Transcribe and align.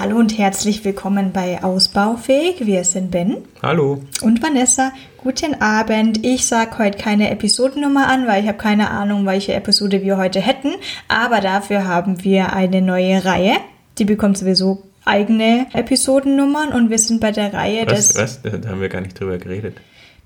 Hallo 0.00 0.16
und 0.16 0.38
herzlich 0.38 0.82
willkommen 0.82 1.30
bei 1.30 1.62
Ausbaufähig. 1.62 2.64
Wir 2.64 2.84
sind 2.84 3.10
Ben. 3.10 3.36
Hallo. 3.62 4.00
Und 4.22 4.42
Vanessa. 4.42 4.92
Guten 5.18 5.60
Abend. 5.60 6.24
Ich 6.24 6.46
sage 6.46 6.78
heute 6.78 6.96
keine 6.96 7.30
Episodennummer 7.30 8.08
an, 8.08 8.26
weil 8.26 8.42
ich 8.42 8.48
habe 8.48 8.56
keine 8.56 8.88
Ahnung, 8.88 9.26
welche 9.26 9.52
Episode 9.52 10.00
wir 10.00 10.16
heute 10.16 10.40
hätten. 10.40 10.70
Aber 11.08 11.42
dafür 11.42 11.86
haben 11.86 12.24
wir 12.24 12.54
eine 12.54 12.80
neue 12.80 13.26
Reihe. 13.26 13.58
Die 13.98 14.06
bekommt 14.06 14.38
sowieso 14.38 14.84
eigene 15.04 15.66
Episodennummern 15.74 16.70
und 16.70 16.88
wir 16.88 16.98
sind 16.98 17.20
bei 17.20 17.30
der 17.30 17.52
Reihe 17.52 17.86
was, 17.86 18.08
des... 18.08 18.16
Was? 18.16 18.40
Da 18.40 18.70
haben 18.70 18.80
wir 18.80 18.88
gar 18.88 19.02
nicht 19.02 19.20
drüber 19.20 19.36
geredet. 19.36 19.76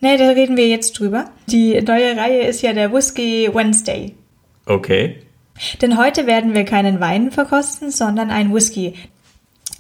Nee, 0.01 0.17
da 0.19 0.29
reden 0.29 0.57
wir 0.57 0.69
jetzt 0.69 1.01
drüber. 1.01 1.25
Die 1.49 1.83
neue 1.83 2.17
Reihe 2.17 2.43
ist 2.43 2.63
ja 2.63 2.75
der 2.75 2.93
Whisky 2.93 3.51
Wednesday. 3.53 4.15
Okay. 4.67 5.17
Denn 5.83 5.99
heute 5.99 6.27
werden 6.29 6.55
wir 6.55 6.65
keinen 6.65 7.01
Wein 7.01 7.33
verkosten, 7.33 7.91
sondern 7.91 8.31
ein 8.31 8.55
Whisky. 8.55 8.95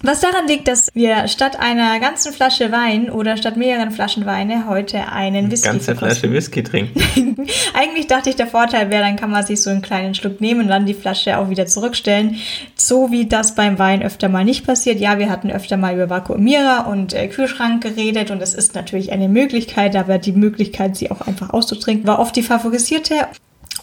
Was 0.06 0.20
daran 0.20 0.46
liegt, 0.46 0.68
dass 0.68 0.90
wir 0.92 1.28
statt 1.28 1.58
einer 1.58 1.98
ganzen 1.98 2.34
Flasche 2.34 2.70
Wein 2.70 3.08
oder 3.10 3.38
statt 3.38 3.56
mehreren 3.56 3.90
Flaschen 3.90 4.26
Weine 4.26 4.68
heute 4.68 5.10
einen 5.10 5.50
Whisky 5.50 5.66
Ganze 5.66 5.96
verkosten. 5.96 6.18
Flasche 6.18 6.32
Whisky 6.34 6.62
trinken. 6.62 7.46
Eigentlich 7.74 8.06
dachte 8.06 8.28
ich, 8.28 8.36
der 8.36 8.46
Vorteil 8.46 8.90
wäre, 8.90 9.02
dann 9.02 9.16
kann 9.16 9.30
man 9.30 9.46
sich 9.46 9.62
so 9.62 9.70
einen 9.70 9.80
kleinen 9.80 10.14
Schluck 10.14 10.42
nehmen 10.42 10.60
und 10.60 10.68
dann 10.68 10.84
die 10.84 10.92
Flasche 10.92 11.38
auch 11.38 11.48
wieder 11.48 11.64
zurückstellen. 11.64 12.36
So 12.74 13.12
wie 13.12 13.24
das 13.24 13.54
beim 13.54 13.78
Wein 13.78 14.02
öfter 14.02 14.28
mal 14.28 14.44
nicht 14.44 14.66
passiert. 14.66 15.00
Ja, 15.00 15.18
wir 15.18 15.30
hatten 15.30 15.50
öfter 15.50 15.78
mal 15.78 15.94
über 15.94 16.10
Vakuumierer 16.10 16.86
und 16.86 17.14
äh, 17.14 17.26
Kühlschrank 17.28 17.82
geredet 17.82 18.30
und 18.30 18.42
es 18.42 18.52
ist 18.52 18.74
natürlich 18.74 19.10
eine 19.10 19.30
Möglichkeit, 19.30 19.96
aber 19.96 20.18
die 20.18 20.32
Möglichkeit, 20.32 20.96
sie 20.96 21.10
auch 21.10 21.22
einfach 21.22 21.48
auszutrinken, 21.54 22.06
war 22.06 22.18
oft 22.18 22.36
die 22.36 22.42
favorisierte. 22.42 23.14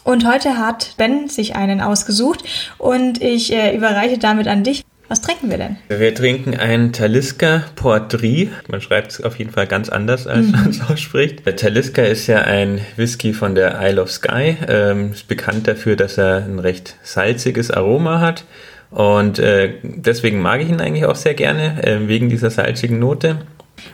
Und 0.04 0.28
heute 0.28 0.60
hat 0.60 0.94
Ben 0.98 1.30
sich 1.30 1.56
einen 1.56 1.82
ausgesucht 1.82 2.44
und 2.78 3.20
ich 3.24 3.54
äh, 3.54 3.76
überreiche 3.76 4.20
damit 4.20 4.48
an 4.48 4.64
dich. 4.64 4.84
Was 5.12 5.20
trinken 5.20 5.50
wir 5.50 5.58
denn? 5.58 5.76
Wir 5.90 6.16
trinken 6.16 6.56
einen 6.56 6.94
Talisker 6.94 7.66
Portry. 7.76 8.50
Man 8.70 8.80
schreibt 8.80 9.12
es 9.12 9.22
auf 9.22 9.40
jeden 9.40 9.52
Fall 9.52 9.68
ganz 9.68 9.90
anders, 9.90 10.26
als 10.26 10.48
man 10.48 10.70
es 10.70 10.80
ausspricht. 10.90 11.46
Der 11.46 11.58
Talisker 11.58 12.08
ist 12.08 12.28
ja 12.28 12.44
ein 12.44 12.80
Whisky 12.96 13.34
von 13.34 13.54
der 13.54 13.78
Isle 13.82 14.02
of 14.02 14.10
Skye. 14.10 14.56
Ähm, 14.70 15.12
ist 15.12 15.28
bekannt 15.28 15.68
dafür, 15.68 15.98
dass 15.98 16.18
er 16.18 16.46
ein 16.46 16.60
recht 16.60 16.96
salziges 17.04 17.72
Aroma 17.72 18.22
hat. 18.22 18.46
Und 18.90 19.38
äh, 19.38 19.74
deswegen 19.84 20.42
mag 20.42 20.62
ich 20.62 20.70
ihn 20.70 20.80
eigentlich 20.80 21.04
auch 21.04 21.18
sehr 21.18 21.34
gerne, 21.34 21.86
äh, 21.86 22.08
wegen 22.08 22.30
dieser 22.30 22.50
salzigen 22.50 22.98
Note. 22.98 23.40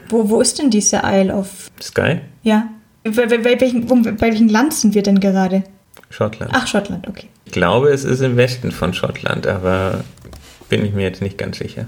Wo, 0.10 0.30
wo 0.30 0.40
ist 0.40 0.60
denn 0.60 0.70
diese 0.70 1.02
Isle 1.04 1.34
of... 1.34 1.72
Skye? 1.82 2.22
Ja. 2.44 2.70
Bei, 3.04 3.26
bei, 3.26 3.40
bei, 3.40 3.60
welchen, 3.60 3.88
bei 3.88 4.22
welchen 4.22 4.50
Land 4.50 4.76
sind 4.76 4.94
wir 4.94 5.02
denn 5.02 5.20
gerade? 5.20 5.64
Schottland. 6.12 6.52
Ach, 6.54 6.68
Schottland, 6.68 7.08
okay. 7.08 7.28
Ich 7.46 7.54
glaube, 7.54 7.90
es 7.90 8.04
ist 8.04 8.22
im 8.22 8.38
Westen 8.38 8.72
von 8.72 8.94
Schottland, 8.94 9.48
aber 9.48 10.04
bin 10.70 10.86
ich 10.86 10.94
mir 10.94 11.04
jetzt 11.04 11.22
nicht 11.22 11.38
ganz 11.38 11.58
sicher. 11.58 11.86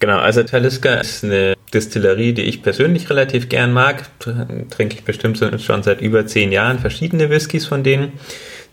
Genau, 0.00 0.18
also 0.18 0.42
Talisker 0.44 1.00
ist 1.00 1.24
eine 1.24 1.54
Distillerie, 1.74 2.32
die 2.32 2.42
ich 2.42 2.62
persönlich 2.62 3.10
relativ 3.10 3.48
gern 3.48 3.72
mag. 3.72 4.04
Trinke 4.20 4.94
ich 4.94 5.04
bestimmt 5.04 5.38
schon 5.60 5.82
seit 5.82 6.00
über 6.00 6.26
zehn 6.26 6.52
Jahren 6.52 6.78
verschiedene 6.78 7.30
Whiskys 7.30 7.66
von 7.66 7.82
denen. 7.82 8.12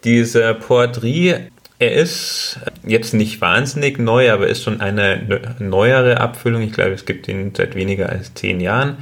Dieser 0.04 0.54
Portry, 0.54 1.34
er 1.80 1.94
ist 1.94 2.60
jetzt 2.86 3.14
nicht 3.14 3.42
wahnsinnig 3.42 3.98
neu, 3.98 4.32
aber 4.32 4.48
ist 4.48 4.64
schon 4.64 4.82
eine 4.82 5.44
neuere 5.58 6.20
Abfüllung. 6.22 6.62
Ich 6.62 6.74
glaube, 6.74 6.92
es 6.92 7.06
gibt 7.06 7.28
ihn 7.28 7.54
seit 7.56 7.74
weniger 7.76 8.10
als 8.10 8.34
zehn 8.36 8.60
Jahren. 8.62 8.98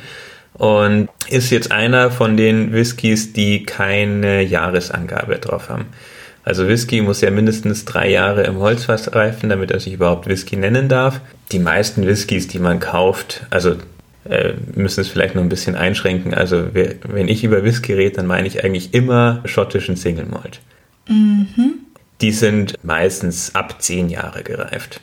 Und 0.54 1.10
ist 1.28 1.50
jetzt 1.50 1.72
einer 1.72 2.10
von 2.10 2.38
den 2.38 2.72
Whiskys, 2.72 3.34
die 3.34 3.64
keine 3.64 4.44
Jahresangabe 4.44 5.40
drauf 5.40 5.70
haben. 5.70 5.88
Also 6.44 6.68
Whisky 6.68 7.02
muss 7.02 7.22
ja 7.22 7.32
mindestens 7.32 7.86
drei 7.86 8.10
Jahre 8.10 8.44
im 8.44 8.58
Holzfass 8.58 9.16
reifen, 9.16 9.50
damit 9.50 9.72
er 9.72 9.80
sich 9.80 9.94
überhaupt 9.94 10.28
Whisky 10.28 10.58
nennen 10.58 10.90
darf. 10.90 11.22
Die 11.52 11.60
meisten 11.60 12.06
Whiskys, 12.06 12.48
die 12.48 12.60
man 12.60 12.80
kauft, 12.80 13.46
also 13.50 13.78
äh, 14.26 14.54
müssen 14.76 15.02
es 15.02 15.08
vielleicht 15.08 15.36
noch 15.36 15.42
ein 15.42 15.50
bisschen 15.50 15.76
einschränken. 15.76 16.34
Also 16.34 16.68
wenn 16.74 17.28
ich 17.28 17.44
über 17.44 17.64
Whisky 17.64 17.94
rede, 17.94 18.18
dann 18.18 18.28
meine 18.28 18.48
ich 18.48 18.64
eigentlich 18.64 18.94
immer 18.94 19.42
schottischen 19.46 19.96
Single 19.96 20.26
Malt. 20.26 20.60
Mhm. 21.08 21.76
Die 22.22 22.32
sind 22.32 22.76
meistens 22.84 23.56
ab 23.56 23.82
zehn 23.82 24.10
Jahre 24.10 24.44
gereift. 24.44 25.02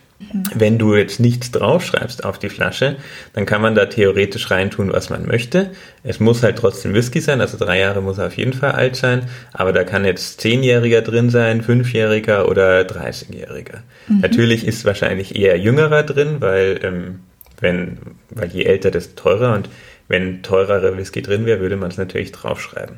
Wenn 0.54 0.78
du 0.78 0.94
jetzt 0.94 1.18
nichts 1.18 1.50
draufschreibst 1.50 2.24
auf 2.24 2.38
die 2.38 2.50
Flasche, 2.50 2.96
dann 3.32 3.46
kann 3.46 3.62
man 3.62 3.74
da 3.74 3.86
theoretisch 3.86 4.50
reintun, 4.50 4.92
was 4.92 5.08
man 5.08 5.26
möchte. 5.26 5.70
Es 6.02 6.20
muss 6.20 6.42
halt 6.42 6.58
trotzdem 6.58 6.92
Whisky 6.92 7.20
sein, 7.20 7.40
also 7.40 7.56
drei 7.56 7.78
Jahre 7.78 8.02
muss 8.02 8.18
er 8.18 8.26
auf 8.26 8.36
jeden 8.36 8.52
Fall 8.52 8.72
alt 8.72 8.96
sein, 8.96 9.28
aber 9.52 9.72
da 9.72 9.82
kann 9.82 10.04
jetzt 10.04 10.40
Zehnjähriger 10.40 11.00
drin 11.00 11.30
sein, 11.30 11.62
Fünfjähriger 11.62 12.48
oder 12.48 12.84
Dreißigjähriger. 12.84 13.82
Mhm. 14.08 14.20
Natürlich 14.20 14.66
ist 14.66 14.84
wahrscheinlich 14.84 15.36
eher 15.36 15.58
Jüngerer 15.58 16.02
drin, 16.02 16.36
weil, 16.40 16.80
ähm, 16.82 17.20
wenn, 17.60 17.98
weil 18.28 18.50
je 18.50 18.64
älter, 18.64 18.90
desto 18.90 19.14
teurer 19.20 19.54
und 19.54 19.70
wenn 20.08 20.42
teurere 20.42 20.98
Whisky 20.98 21.22
drin 21.22 21.46
wäre, 21.46 21.60
würde 21.60 21.76
man 21.76 21.90
es 21.90 21.96
natürlich 21.96 22.32
draufschreiben. 22.32 22.96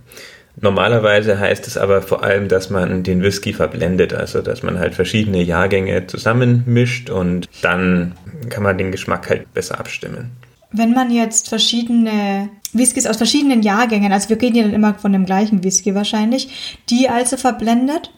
Normalerweise 0.60 1.38
heißt 1.38 1.66
es 1.66 1.78
aber 1.78 2.02
vor 2.02 2.22
allem, 2.22 2.48
dass 2.48 2.70
man 2.70 3.02
den 3.02 3.22
Whisky 3.22 3.52
verblendet, 3.52 4.12
also 4.12 4.42
dass 4.42 4.62
man 4.62 4.78
halt 4.78 4.94
verschiedene 4.94 5.42
Jahrgänge 5.42 6.06
zusammenmischt 6.06 7.10
und 7.10 7.48
dann 7.62 8.14
kann 8.50 8.62
man 8.62 8.76
den 8.76 8.92
Geschmack 8.92 9.30
halt 9.30 9.52
besser 9.54 9.80
abstimmen. 9.80 10.32
Wenn 10.70 10.92
man 10.92 11.10
jetzt 11.10 11.48
verschiedene 11.48 12.48
Whiskys 12.72 13.06
aus 13.06 13.16
verschiedenen 13.16 13.62
Jahrgängen, 13.62 14.12
also 14.12 14.28
wir 14.28 14.40
reden 14.40 14.56
ja 14.56 14.62
dann 14.62 14.74
immer 14.74 14.94
von 14.94 15.12
dem 15.12 15.26
gleichen 15.26 15.64
Whisky 15.64 15.94
wahrscheinlich, 15.94 16.78
die 16.88 17.08
also 17.08 17.36
verblendet, 17.36 18.10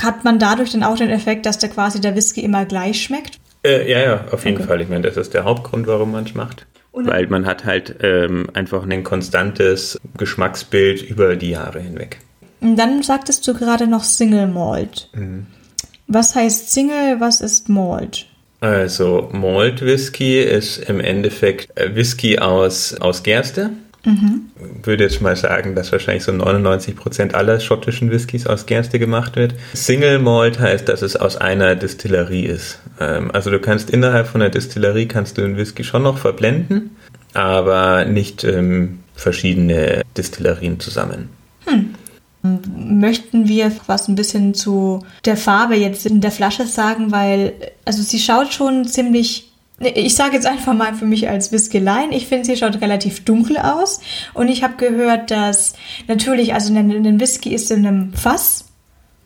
hat 0.00 0.24
man 0.24 0.38
dadurch 0.38 0.72
dann 0.72 0.82
auch 0.82 0.96
den 0.96 1.10
Effekt, 1.10 1.46
dass 1.46 1.58
der 1.58 1.70
quasi 1.70 2.00
der 2.00 2.14
Whisky 2.14 2.40
immer 2.40 2.66
gleich 2.66 3.02
schmeckt? 3.02 3.38
Äh, 3.64 3.90
ja, 3.90 3.98
ja, 4.00 4.24
auf 4.30 4.44
jeden 4.44 4.58
okay. 4.58 4.66
Fall. 4.66 4.80
Ich 4.82 4.88
meine, 4.88 5.02
das 5.02 5.16
ist 5.16 5.34
der 5.34 5.44
Hauptgrund, 5.44 5.86
warum 5.86 6.12
man 6.12 6.24
es 6.24 6.34
macht. 6.34 6.66
Weil 7.04 7.26
man 7.26 7.46
hat 7.46 7.64
halt 7.64 7.96
ähm, 8.02 8.46
einfach 8.54 8.86
ein 8.86 9.04
konstantes 9.04 10.00
Geschmacksbild 10.16 11.02
über 11.02 11.36
die 11.36 11.50
Jahre 11.50 11.80
hinweg. 11.80 12.18
Und 12.60 12.76
dann 12.76 13.02
sagtest 13.02 13.46
du 13.46 13.54
gerade 13.54 13.86
noch 13.86 14.02
Single 14.02 14.46
Malt. 14.46 15.10
Mhm. 15.14 15.46
Was 16.08 16.34
heißt 16.34 16.72
Single, 16.72 17.20
was 17.20 17.40
ist 17.40 17.68
Malt? 17.68 18.26
Also 18.60 19.28
Malt 19.32 19.82
Whisky 19.82 20.40
ist 20.40 20.78
im 20.78 21.00
Endeffekt 21.00 21.68
Whisky 21.94 22.38
aus, 22.38 22.94
aus 22.94 23.22
Gerste. 23.22 23.70
Mhm. 24.06 24.46
Würde 24.84 25.02
jetzt 25.02 25.20
mal 25.20 25.34
sagen, 25.34 25.74
dass 25.74 25.90
wahrscheinlich 25.90 26.22
so 26.22 26.30
99% 26.30 27.34
aller 27.34 27.58
schottischen 27.58 28.10
Whiskys 28.12 28.46
aus 28.46 28.64
Gerste 28.66 29.00
gemacht 29.00 29.34
wird. 29.34 29.54
Single 29.74 30.20
Malt 30.20 30.60
heißt, 30.60 30.88
dass 30.88 31.02
es 31.02 31.16
aus 31.16 31.36
einer 31.36 31.74
Distillerie 31.74 32.44
ist. 32.44 32.78
Ähm, 33.00 33.32
also 33.32 33.50
du 33.50 33.58
kannst 33.58 33.90
innerhalb 33.90 34.28
von 34.28 34.40
der 34.40 34.50
Distillerie 34.50 35.06
kannst 35.06 35.36
du 35.36 35.42
den 35.42 35.56
Whisky 35.56 35.82
schon 35.82 36.04
noch 36.04 36.18
verblenden, 36.18 36.90
aber 37.34 38.04
nicht 38.04 38.44
ähm, 38.44 39.00
verschiedene 39.16 40.02
Distillerien 40.16 40.78
zusammen. 40.78 41.28
Hm. 41.64 41.94
Möchten 42.76 43.48
wir 43.48 43.72
was 43.88 44.06
ein 44.06 44.14
bisschen 44.14 44.54
zu 44.54 45.04
der 45.24 45.36
Farbe 45.36 45.74
jetzt 45.74 46.06
in 46.06 46.20
der 46.20 46.30
Flasche 46.30 46.64
sagen, 46.66 47.10
weil 47.10 47.54
also 47.84 48.02
sie 48.02 48.20
schaut 48.20 48.54
schon 48.54 48.84
ziemlich 48.84 49.50
ich 49.78 50.14
sage 50.14 50.34
jetzt 50.34 50.46
einfach 50.46 50.72
mal 50.72 50.94
für 50.94 51.04
mich 51.04 51.28
als 51.28 51.52
Whiskelein, 51.52 52.12
ich 52.12 52.26
finde, 52.26 52.46
sie 52.46 52.56
schaut 52.56 52.80
relativ 52.80 53.24
dunkel 53.24 53.58
aus. 53.58 54.00
Und 54.32 54.48
ich 54.48 54.62
habe 54.62 54.76
gehört, 54.76 55.30
dass 55.30 55.74
natürlich, 56.08 56.54
also 56.54 56.74
ein 56.74 57.20
Whisky 57.20 57.54
ist 57.54 57.70
in 57.70 57.86
einem 57.86 58.12
Fass 58.14 58.66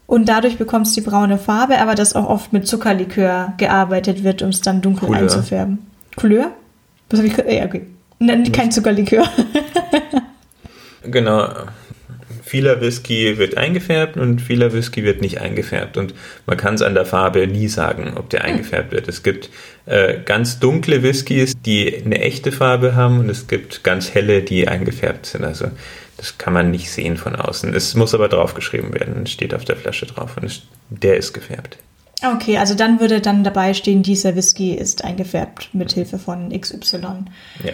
und 0.06 0.28
dadurch 0.28 0.58
bekommst 0.58 0.96
du 0.96 1.00
die 1.00 1.08
braune 1.08 1.38
Farbe, 1.38 1.78
aber 1.78 1.94
dass 1.94 2.16
auch 2.16 2.28
oft 2.28 2.52
mit 2.52 2.66
Zuckerlikör 2.66 3.54
gearbeitet 3.58 4.24
wird, 4.24 4.42
um 4.42 4.48
es 4.48 4.60
dann 4.60 4.82
dunkel 4.82 5.06
Couleur. 5.06 5.22
einzufärben. 5.22 5.78
Couleur? 6.16 6.50
Was 7.10 7.20
habe 7.20 7.28
ich? 7.28 7.36
Ja, 7.36 7.64
okay. 7.64 7.86
Nein, 8.18 8.50
kein 8.50 8.72
Zuckerlikör. 8.72 9.28
genau 11.04 11.48
vieler 12.50 12.80
Whisky 12.80 13.38
wird 13.38 13.56
eingefärbt 13.56 14.16
und 14.16 14.40
vieler 14.40 14.72
Whisky 14.72 15.04
wird 15.04 15.20
nicht 15.20 15.40
eingefärbt. 15.40 15.96
Und 15.96 16.14
man 16.46 16.56
kann 16.56 16.74
es 16.74 16.82
an 16.82 16.94
der 16.94 17.06
Farbe 17.06 17.46
nie 17.46 17.68
sagen, 17.68 18.14
ob 18.16 18.28
der 18.28 18.42
eingefärbt 18.42 18.90
wird. 18.90 19.06
Es 19.06 19.22
gibt 19.22 19.50
äh, 19.86 20.18
ganz 20.24 20.58
dunkle 20.58 21.04
Whiskys, 21.04 21.52
die 21.64 22.02
eine 22.04 22.20
echte 22.20 22.50
Farbe 22.50 22.96
haben 22.96 23.20
und 23.20 23.30
es 23.30 23.46
gibt 23.46 23.84
ganz 23.84 24.14
helle, 24.14 24.42
die 24.42 24.66
eingefärbt 24.66 25.26
sind. 25.26 25.44
Also 25.44 25.66
das 26.16 26.38
kann 26.38 26.52
man 26.52 26.72
nicht 26.72 26.90
sehen 26.90 27.16
von 27.16 27.36
außen. 27.36 27.72
Es 27.72 27.94
muss 27.94 28.14
aber 28.14 28.28
draufgeschrieben 28.28 28.92
werden. 28.94 29.22
Es 29.22 29.30
steht 29.30 29.54
auf 29.54 29.64
der 29.64 29.76
Flasche 29.76 30.06
drauf 30.06 30.36
und 30.36 30.42
es, 30.44 30.62
der 30.88 31.18
ist 31.18 31.32
gefärbt. 31.32 31.78
Okay, 32.20 32.58
also 32.58 32.74
dann 32.74 32.98
würde 32.98 33.20
dann 33.20 33.44
dabei 33.44 33.74
stehen, 33.74 34.02
dieser 34.02 34.34
Whisky 34.34 34.74
ist 34.74 35.04
eingefärbt 35.04 35.70
mit 35.72 35.92
Hilfe 35.92 36.18
von 36.18 36.50
XY. 36.50 36.96
Ja. 37.62 37.72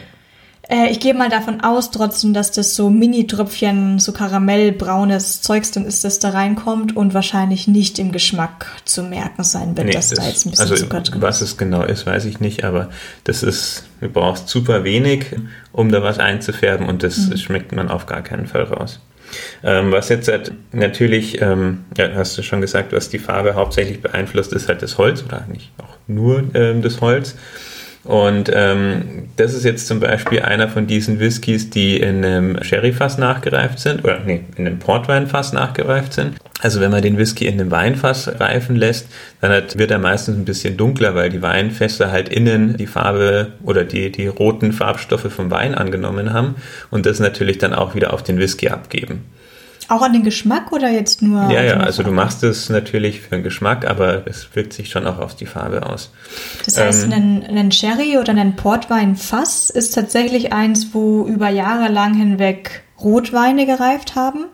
Äh, 0.68 0.90
ich 0.90 1.00
gehe 1.00 1.14
mal 1.14 1.28
davon 1.28 1.60
aus, 1.60 1.90
trotzdem, 1.90 2.34
dass 2.34 2.50
das 2.50 2.74
so 2.74 2.90
Mini-Tröpfchen, 2.90 3.98
so 3.98 4.12
karamellbraunes 4.12 5.42
Zeugs 5.42 5.70
dann 5.70 5.84
ist, 5.84 6.04
das 6.04 6.18
da 6.18 6.30
reinkommt 6.30 6.96
und 6.96 7.14
wahrscheinlich 7.14 7.68
nicht 7.68 7.98
im 7.98 8.10
Geschmack 8.10 8.66
zu 8.84 9.02
merken 9.02 9.44
sein 9.44 9.76
wird, 9.76 9.86
nee, 9.86 9.92
dass 9.92 10.08
das, 10.08 10.18
da 10.18 10.26
jetzt 10.26 10.46
ein 10.46 10.50
bisschen 10.50 10.70
also 10.70 10.74
Zucker 10.74 11.00
drin 11.02 11.14
ist. 11.14 11.22
Was 11.22 11.40
es 11.40 11.56
genau 11.56 11.84
ist, 11.84 12.06
weiß 12.06 12.24
ich 12.24 12.40
nicht, 12.40 12.64
aber 12.64 12.90
das 13.24 13.42
ist, 13.42 13.84
du 14.00 14.08
brauchst 14.08 14.48
super 14.48 14.82
wenig, 14.82 15.26
um 15.72 15.92
da 15.92 16.02
was 16.02 16.18
einzufärben 16.18 16.88
und 16.88 17.02
das 17.02 17.16
mhm. 17.18 17.36
schmeckt 17.36 17.72
man 17.72 17.88
auf 17.88 18.06
gar 18.06 18.22
keinen 18.22 18.46
Fall 18.46 18.64
raus. 18.64 19.00
Ähm, 19.62 19.92
was 19.92 20.08
jetzt 20.08 20.28
halt 20.28 20.52
natürlich, 20.72 21.40
ähm, 21.40 21.84
ja, 21.96 22.08
hast 22.14 22.38
du 22.38 22.42
schon 22.42 22.60
gesagt, 22.60 22.92
was 22.92 23.08
die 23.08 23.18
Farbe 23.18 23.54
hauptsächlich 23.54 24.00
beeinflusst, 24.00 24.52
ist 24.52 24.68
halt 24.68 24.82
das 24.82 24.98
Holz 24.98 25.24
oder 25.24 25.46
nicht 25.50 25.70
auch 25.78 25.96
nur 26.06 26.44
ähm, 26.54 26.82
das 26.82 27.00
Holz. 27.00 27.34
Und 28.06 28.50
ähm, 28.54 29.24
das 29.34 29.52
ist 29.52 29.64
jetzt 29.64 29.88
zum 29.88 29.98
Beispiel 29.98 30.40
einer 30.40 30.68
von 30.68 30.86
diesen 30.86 31.18
Whiskys, 31.18 31.70
die 31.70 31.96
in 31.96 32.24
einem 32.24 32.62
Sherryfass 32.62 33.18
nachgereift 33.18 33.80
sind, 33.80 34.04
oder 34.04 34.20
nee, 34.24 34.44
in 34.56 34.66
einem 34.66 34.78
Portweinfass 34.78 35.52
nachgereift 35.52 36.12
sind. 36.12 36.36
Also 36.60 36.80
wenn 36.80 36.92
man 36.92 37.02
den 37.02 37.18
Whisky 37.18 37.46
in 37.46 37.60
einem 37.60 37.72
Weinfass 37.72 38.40
reifen 38.40 38.76
lässt, 38.76 39.08
dann 39.40 39.50
hat, 39.50 39.76
wird 39.76 39.90
er 39.90 39.98
meistens 39.98 40.36
ein 40.36 40.44
bisschen 40.44 40.76
dunkler, 40.76 41.16
weil 41.16 41.30
die 41.30 41.42
Weinfässer 41.42 42.12
halt 42.12 42.28
innen 42.28 42.76
die 42.76 42.86
Farbe 42.86 43.52
oder 43.64 43.82
die, 43.82 44.12
die 44.12 44.28
roten 44.28 44.72
Farbstoffe 44.72 45.32
vom 45.32 45.50
Wein 45.50 45.74
angenommen 45.74 46.32
haben 46.32 46.54
und 46.90 47.06
das 47.06 47.18
natürlich 47.18 47.58
dann 47.58 47.74
auch 47.74 47.96
wieder 47.96 48.14
auf 48.14 48.22
den 48.22 48.38
Whisky 48.38 48.68
abgeben. 48.68 49.24
Auch 49.88 50.02
an 50.02 50.12
den 50.12 50.24
Geschmack 50.24 50.72
oder 50.72 50.90
jetzt 50.90 51.22
nur? 51.22 51.50
Ja, 51.50 51.62
ja, 51.62 51.76
also 51.76 52.02
du 52.02 52.10
machst 52.10 52.42
es 52.42 52.68
natürlich 52.68 53.20
für 53.20 53.30
den 53.30 53.44
Geschmack, 53.44 53.86
aber 53.88 54.26
es 54.26 54.48
wirkt 54.54 54.72
sich 54.72 54.90
schon 54.90 55.06
auch 55.06 55.18
auf 55.18 55.36
die 55.36 55.46
Farbe 55.46 55.86
aus. 55.86 56.10
Das 56.64 56.76
heißt, 56.76 57.04
ähm, 57.04 57.12
ein, 57.12 57.56
ein 57.56 57.72
Sherry 57.72 58.18
oder 58.18 58.32
ein 58.32 58.56
Portwein-Fass 58.56 59.70
ist 59.70 59.94
tatsächlich 59.94 60.52
eins, 60.52 60.88
wo 60.92 61.24
über 61.26 61.50
Jahre 61.50 61.92
lang 61.92 62.14
hinweg 62.14 62.82
Rotweine 63.00 63.66
gereift 63.66 64.16
haben? 64.16 64.46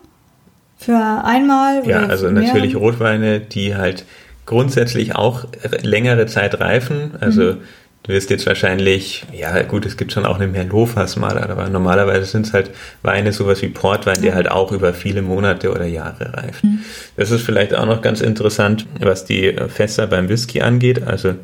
Für 0.77 1.23
einmal? 1.23 1.87
ja, 1.87 2.05
also 2.05 2.29
natürlich 2.29 2.75
Rotweine, 2.75 3.39
die 3.39 3.75
halt 3.75 4.05
grundsätzlich 4.45 5.15
auch 5.15 5.45
längere 5.81 6.25
Zeit 6.25 6.59
reifen. 6.59 7.11
Also 7.19 7.43
mhm. 7.43 7.57
Du 8.03 8.11
wirst 8.11 8.29
jetzt 8.29 8.45
wahrscheinlich, 8.45 9.25
ja 9.31 9.61
gut, 9.61 9.85
es 9.85 9.95
gibt 9.95 10.11
schon 10.11 10.25
auch 10.25 10.35
eine 10.35 10.47
Merlot-Fass 10.47 11.15
mal, 11.15 11.37
aber 11.37 11.69
normalerweise 11.69 12.25
sind 12.25 12.45
es 12.45 12.53
halt 12.53 12.71
Weine, 13.01 13.31
sowas 13.31 13.61
wie 13.61 13.69
Portwein, 13.69 14.21
der 14.21 14.35
halt 14.35 14.51
auch 14.51 14.73
über 14.73 14.93
viele 14.93 15.21
Monate 15.21 15.71
oder 15.71 15.85
Jahre 15.85 16.33
reift. 16.33 16.65
Mhm. 16.65 16.79
Das 17.15 17.31
ist 17.31 17.43
vielleicht 17.43 17.73
auch 17.73 17.85
noch 17.85 18.01
ganz 18.01 18.19
interessant, 18.19 18.85
was 18.99 19.23
die 19.23 19.55
Fässer 19.69 20.07
beim 20.07 20.27
Whisky 20.27 20.61
angeht. 20.61 21.07
Also 21.07 21.35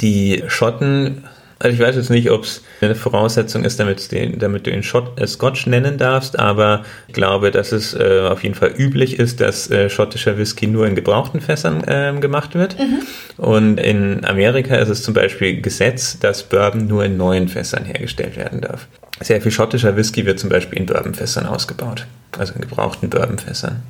die 0.00 0.42
Schotten 0.48 1.24
also 1.58 1.74
ich 1.74 1.80
weiß 1.80 1.96
jetzt 1.96 2.10
nicht, 2.10 2.30
ob 2.30 2.44
es 2.44 2.62
eine 2.80 2.94
Voraussetzung 2.94 3.64
ist, 3.64 3.80
damit, 3.80 4.12
den, 4.12 4.38
damit 4.38 4.66
du 4.66 4.70
ihn 4.70 4.82
Schott, 4.82 5.18
äh, 5.18 5.26
Scotch 5.26 5.66
nennen 5.66 5.96
darfst, 5.96 6.38
aber 6.38 6.84
ich 7.08 7.14
glaube, 7.14 7.50
dass 7.50 7.72
es 7.72 7.94
äh, 7.94 8.28
auf 8.30 8.42
jeden 8.42 8.54
Fall 8.54 8.74
üblich 8.76 9.18
ist, 9.18 9.40
dass 9.40 9.70
äh, 9.70 9.88
schottischer 9.88 10.36
Whisky 10.36 10.66
nur 10.66 10.86
in 10.86 10.94
gebrauchten 10.94 11.40
Fässern 11.40 11.82
äh, 11.84 12.14
gemacht 12.20 12.54
wird. 12.54 12.78
Mhm. 12.78 13.02
Und 13.38 13.80
in 13.80 14.24
Amerika 14.26 14.76
ist 14.76 14.90
es 14.90 15.02
zum 15.02 15.14
Beispiel 15.14 15.60
Gesetz, 15.62 16.18
dass 16.18 16.42
Bourbon 16.42 16.86
nur 16.86 17.04
in 17.04 17.16
neuen 17.16 17.48
Fässern 17.48 17.84
hergestellt 17.84 18.36
werden 18.36 18.60
darf. 18.60 18.86
Sehr 19.20 19.40
viel 19.40 19.52
schottischer 19.52 19.96
Whisky 19.96 20.26
wird 20.26 20.38
zum 20.38 20.50
Beispiel 20.50 20.78
in 20.78 20.86
Bourbonfässern 20.86 21.46
ausgebaut, 21.46 22.06
also 22.36 22.52
in 22.52 22.60
gebrauchten 22.60 23.08
Bourbonfässern. 23.08 23.82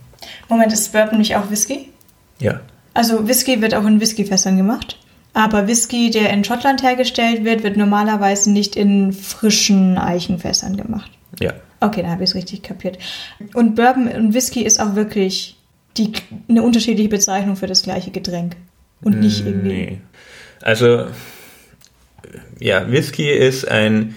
Moment, 0.49 0.73
ist 0.73 0.93
Bourbon 0.93 1.19
nicht 1.19 1.35
auch 1.35 1.51
Whisky? 1.51 1.89
Ja. 2.39 2.61
Also 2.95 3.27
Whisky 3.27 3.61
wird 3.61 3.75
auch 3.75 3.85
in 3.85 4.01
Whiskyfässern 4.01 4.57
gemacht? 4.57 4.99
Aber 5.37 5.67
Whisky, 5.67 6.09
der 6.09 6.31
in 6.31 6.45
Schottland 6.45 6.83
hergestellt 6.83 7.45
wird, 7.45 7.63
wird 7.63 7.77
normalerweise 7.77 8.51
nicht 8.51 8.75
in 8.75 9.13
frischen 9.13 9.99
Eichenfässern 9.99 10.79
gemacht. 10.79 11.11
Ja. 11.39 11.53
Okay, 11.81 12.01
da 12.01 12.09
habe 12.09 12.25
ich 12.25 12.31
es 12.31 12.35
richtig 12.35 12.63
kapiert. 12.63 12.97
Und 13.53 13.75
Bourbon 13.75 14.09
und 14.09 14.33
Whisky 14.33 14.63
ist 14.63 14.81
auch 14.81 14.95
wirklich 14.95 15.59
die, 15.99 16.11
eine 16.49 16.63
unterschiedliche 16.63 17.11
Bezeichnung 17.11 17.57
für 17.57 17.67
das 17.67 17.83
gleiche 17.83 18.11
Getränk. 18.13 18.57
Und 19.03 19.21
nicht 19.21 19.45
mm, 19.45 19.47
irgendwie. 19.47 19.69
Nee. 19.69 19.99
Also, 20.63 21.05
ja, 22.59 22.91
Whisky 22.91 23.31
ist 23.31 23.69
ein, 23.69 24.15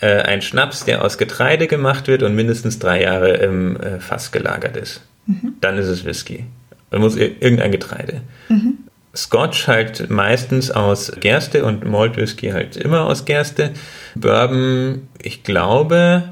äh, 0.00 0.22
ein 0.22 0.40
Schnaps, 0.40 0.84
der 0.84 1.04
aus 1.04 1.18
Getreide 1.18 1.66
gemacht 1.66 2.06
wird 2.06 2.22
und 2.22 2.36
mindestens 2.36 2.78
drei 2.78 3.02
Jahre 3.02 3.32
im 3.38 3.76
äh, 3.76 3.98
Fass 3.98 4.30
gelagert 4.30 4.76
ist. 4.76 5.00
Mhm. 5.26 5.54
Dann 5.60 5.78
ist 5.78 5.88
es 5.88 6.04
Whisky. 6.04 6.44
Man 6.92 7.00
muss 7.00 7.16
irgendein 7.16 7.72
Getreide. 7.72 8.20
Mhm. 8.48 8.78
Scotch 9.14 9.66
halt 9.66 10.08
meistens 10.10 10.70
aus 10.70 11.12
Gerste 11.18 11.64
und 11.64 11.84
Malt 11.84 12.16
Whisky 12.16 12.50
halt 12.50 12.76
immer 12.76 13.06
aus 13.06 13.24
Gerste. 13.24 13.72
Bourbon, 14.14 15.08
ich 15.20 15.42
glaube, 15.42 16.30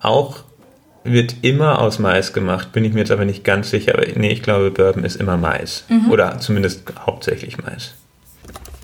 auch 0.00 0.44
wird 1.04 1.36
immer 1.42 1.80
aus 1.80 1.98
Mais 1.98 2.32
gemacht. 2.32 2.72
Bin 2.72 2.84
ich 2.84 2.92
mir 2.92 3.00
jetzt 3.00 3.12
aber 3.12 3.24
nicht 3.24 3.44
ganz 3.44 3.70
sicher. 3.70 3.94
Aber 3.94 4.06
nee, 4.16 4.30
ich 4.30 4.42
glaube, 4.42 4.70
Bourbon 4.70 5.04
ist 5.04 5.16
immer 5.16 5.36
Mais. 5.36 5.84
Mhm. 5.88 6.10
Oder 6.10 6.40
zumindest 6.40 6.82
hauptsächlich 7.06 7.58
Mais. 7.58 7.94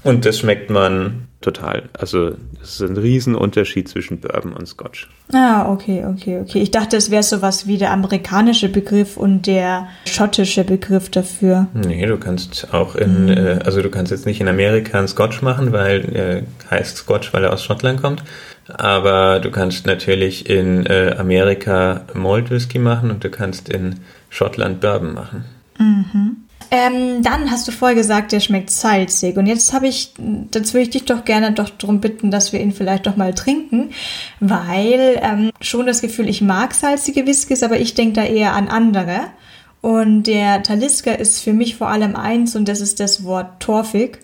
Und 0.02 0.24
das 0.24 0.38
schmeckt 0.38 0.70
man 0.70 1.26
total. 1.46 1.84
Also 1.92 2.32
es 2.60 2.80
ist 2.80 2.82
ein 2.82 2.96
Riesenunterschied 2.96 3.88
zwischen 3.88 4.18
Bourbon 4.18 4.52
und 4.52 4.66
Scotch. 4.66 5.08
Ah, 5.32 5.70
okay, 5.70 6.04
okay, 6.04 6.40
okay. 6.40 6.60
Ich 6.60 6.72
dachte, 6.72 6.96
es 6.96 7.10
wäre 7.10 7.22
sowas 7.22 7.68
wie 7.68 7.78
der 7.78 7.92
amerikanische 7.92 8.68
Begriff 8.68 9.16
und 9.16 9.46
der 9.46 9.86
schottische 10.06 10.64
Begriff 10.64 11.08
dafür. 11.08 11.68
Nee, 11.72 12.04
du 12.06 12.18
kannst 12.18 12.74
auch 12.74 12.96
in, 12.96 13.26
mhm. 13.26 13.30
äh, 13.30 13.58
also 13.64 13.80
du 13.80 13.90
kannst 13.90 14.10
jetzt 14.10 14.26
nicht 14.26 14.40
in 14.40 14.48
Amerika 14.48 14.98
einen 14.98 15.08
Scotch 15.08 15.40
machen, 15.40 15.72
weil 15.72 16.16
äh, 16.16 16.42
heißt 16.70 16.96
Scotch, 16.96 17.32
weil 17.32 17.44
er 17.44 17.52
aus 17.52 17.62
Schottland 17.62 18.02
kommt. 18.02 18.24
Aber 18.68 19.38
du 19.38 19.52
kannst 19.52 19.86
natürlich 19.86 20.50
in 20.50 20.84
äh, 20.86 21.14
Amerika 21.16 22.02
Malt 22.14 22.50
Whisky 22.50 22.80
machen 22.80 23.12
und 23.12 23.22
du 23.22 23.30
kannst 23.30 23.68
in 23.68 24.00
Schottland 24.30 24.80
Bourbon 24.80 25.14
machen. 25.14 25.44
Mhm. 25.78 26.45
Ähm, 26.70 27.22
dann 27.22 27.50
hast 27.50 27.68
du 27.68 27.72
vorher 27.72 27.94
gesagt, 27.94 28.32
der 28.32 28.40
schmeckt 28.40 28.70
salzig. 28.70 29.36
Und 29.36 29.46
jetzt 29.46 29.72
habe 29.72 29.86
ich, 29.86 30.14
jetzt 30.52 30.74
würde 30.74 30.82
ich 30.82 30.90
dich 30.90 31.04
doch 31.04 31.24
gerne 31.24 31.52
doch 31.52 31.70
darum 31.70 32.00
bitten, 32.00 32.30
dass 32.30 32.52
wir 32.52 32.60
ihn 32.60 32.72
vielleicht 32.72 33.06
doch 33.06 33.16
mal 33.16 33.34
trinken, 33.34 33.90
weil 34.40 35.20
ähm, 35.22 35.52
schon 35.60 35.86
das 35.86 36.00
Gefühl, 36.00 36.28
ich 36.28 36.40
mag 36.42 36.74
salzige 36.74 37.26
Whiskys, 37.26 37.62
aber 37.62 37.78
ich 37.78 37.94
denke 37.94 38.14
da 38.14 38.24
eher 38.24 38.54
an 38.54 38.68
andere. 38.68 39.20
Und 39.80 40.24
der 40.24 40.62
Talisker 40.64 41.18
ist 41.18 41.40
für 41.40 41.52
mich 41.52 41.76
vor 41.76 41.88
allem 41.88 42.16
eins 42.16 42.56
und 42.56 42.66
das 42.66 42.80
ist 42.80 42.98
das 42.98 43.22
Wort 43.22 43.60
torfig. 43.60 44.18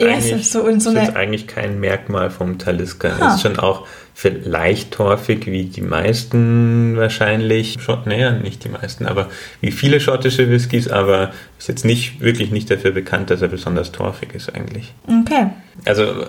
Eigentlich, 0.00 0.50
so 0.50 0.66
in 0.66 0.80
so 0.80 0.88
eine... 0.88 1.02
ist 1.02 1.16
eigentlich 1.16 1.46
kein 1.46 1.78
Merkmal 1.78 2.30
vom 2.30 2.58
Talisker. 2.58 3.12
Ah. 3.20 3.34
Ist 3.34 3.42
schon 3.42 3.58
auch 3.58 3.86
vielleicht 4.14 4.92
torfig 4.92 5.46
wie 5.46 5.64
die 5.64 5.80
meisten 5.80 6.96
wahrscheinlich. 6.96 7.78
Naja, 8.04 8.32
nicht 8.32 8.64
die 8.64 8.68
meisten, 8.68 9.06
aber 9.06 9.28
wie 9.60 9.72
viele 9.72 10.00
schottische 10.00 10.50
Whiskys, 10.50 10.88
aber 10.88 11.32
ist 11.62 11.68
jetzt 11.68 11.84
nicht 11.84 12.20
wirklich 12.20 12.50
nicht 12.50 12.68
dafür 12.72 12.90
bekannt, 12.90 13.30
dass 13.30 13.40
er 13.40 13.46
besonders 13.46 13.92
torfig 13.92 14.34
ist 14.34 14.52
eigentlich. 14.52 14.92
Okay. 15.06 15.46
Also 15.84 16.26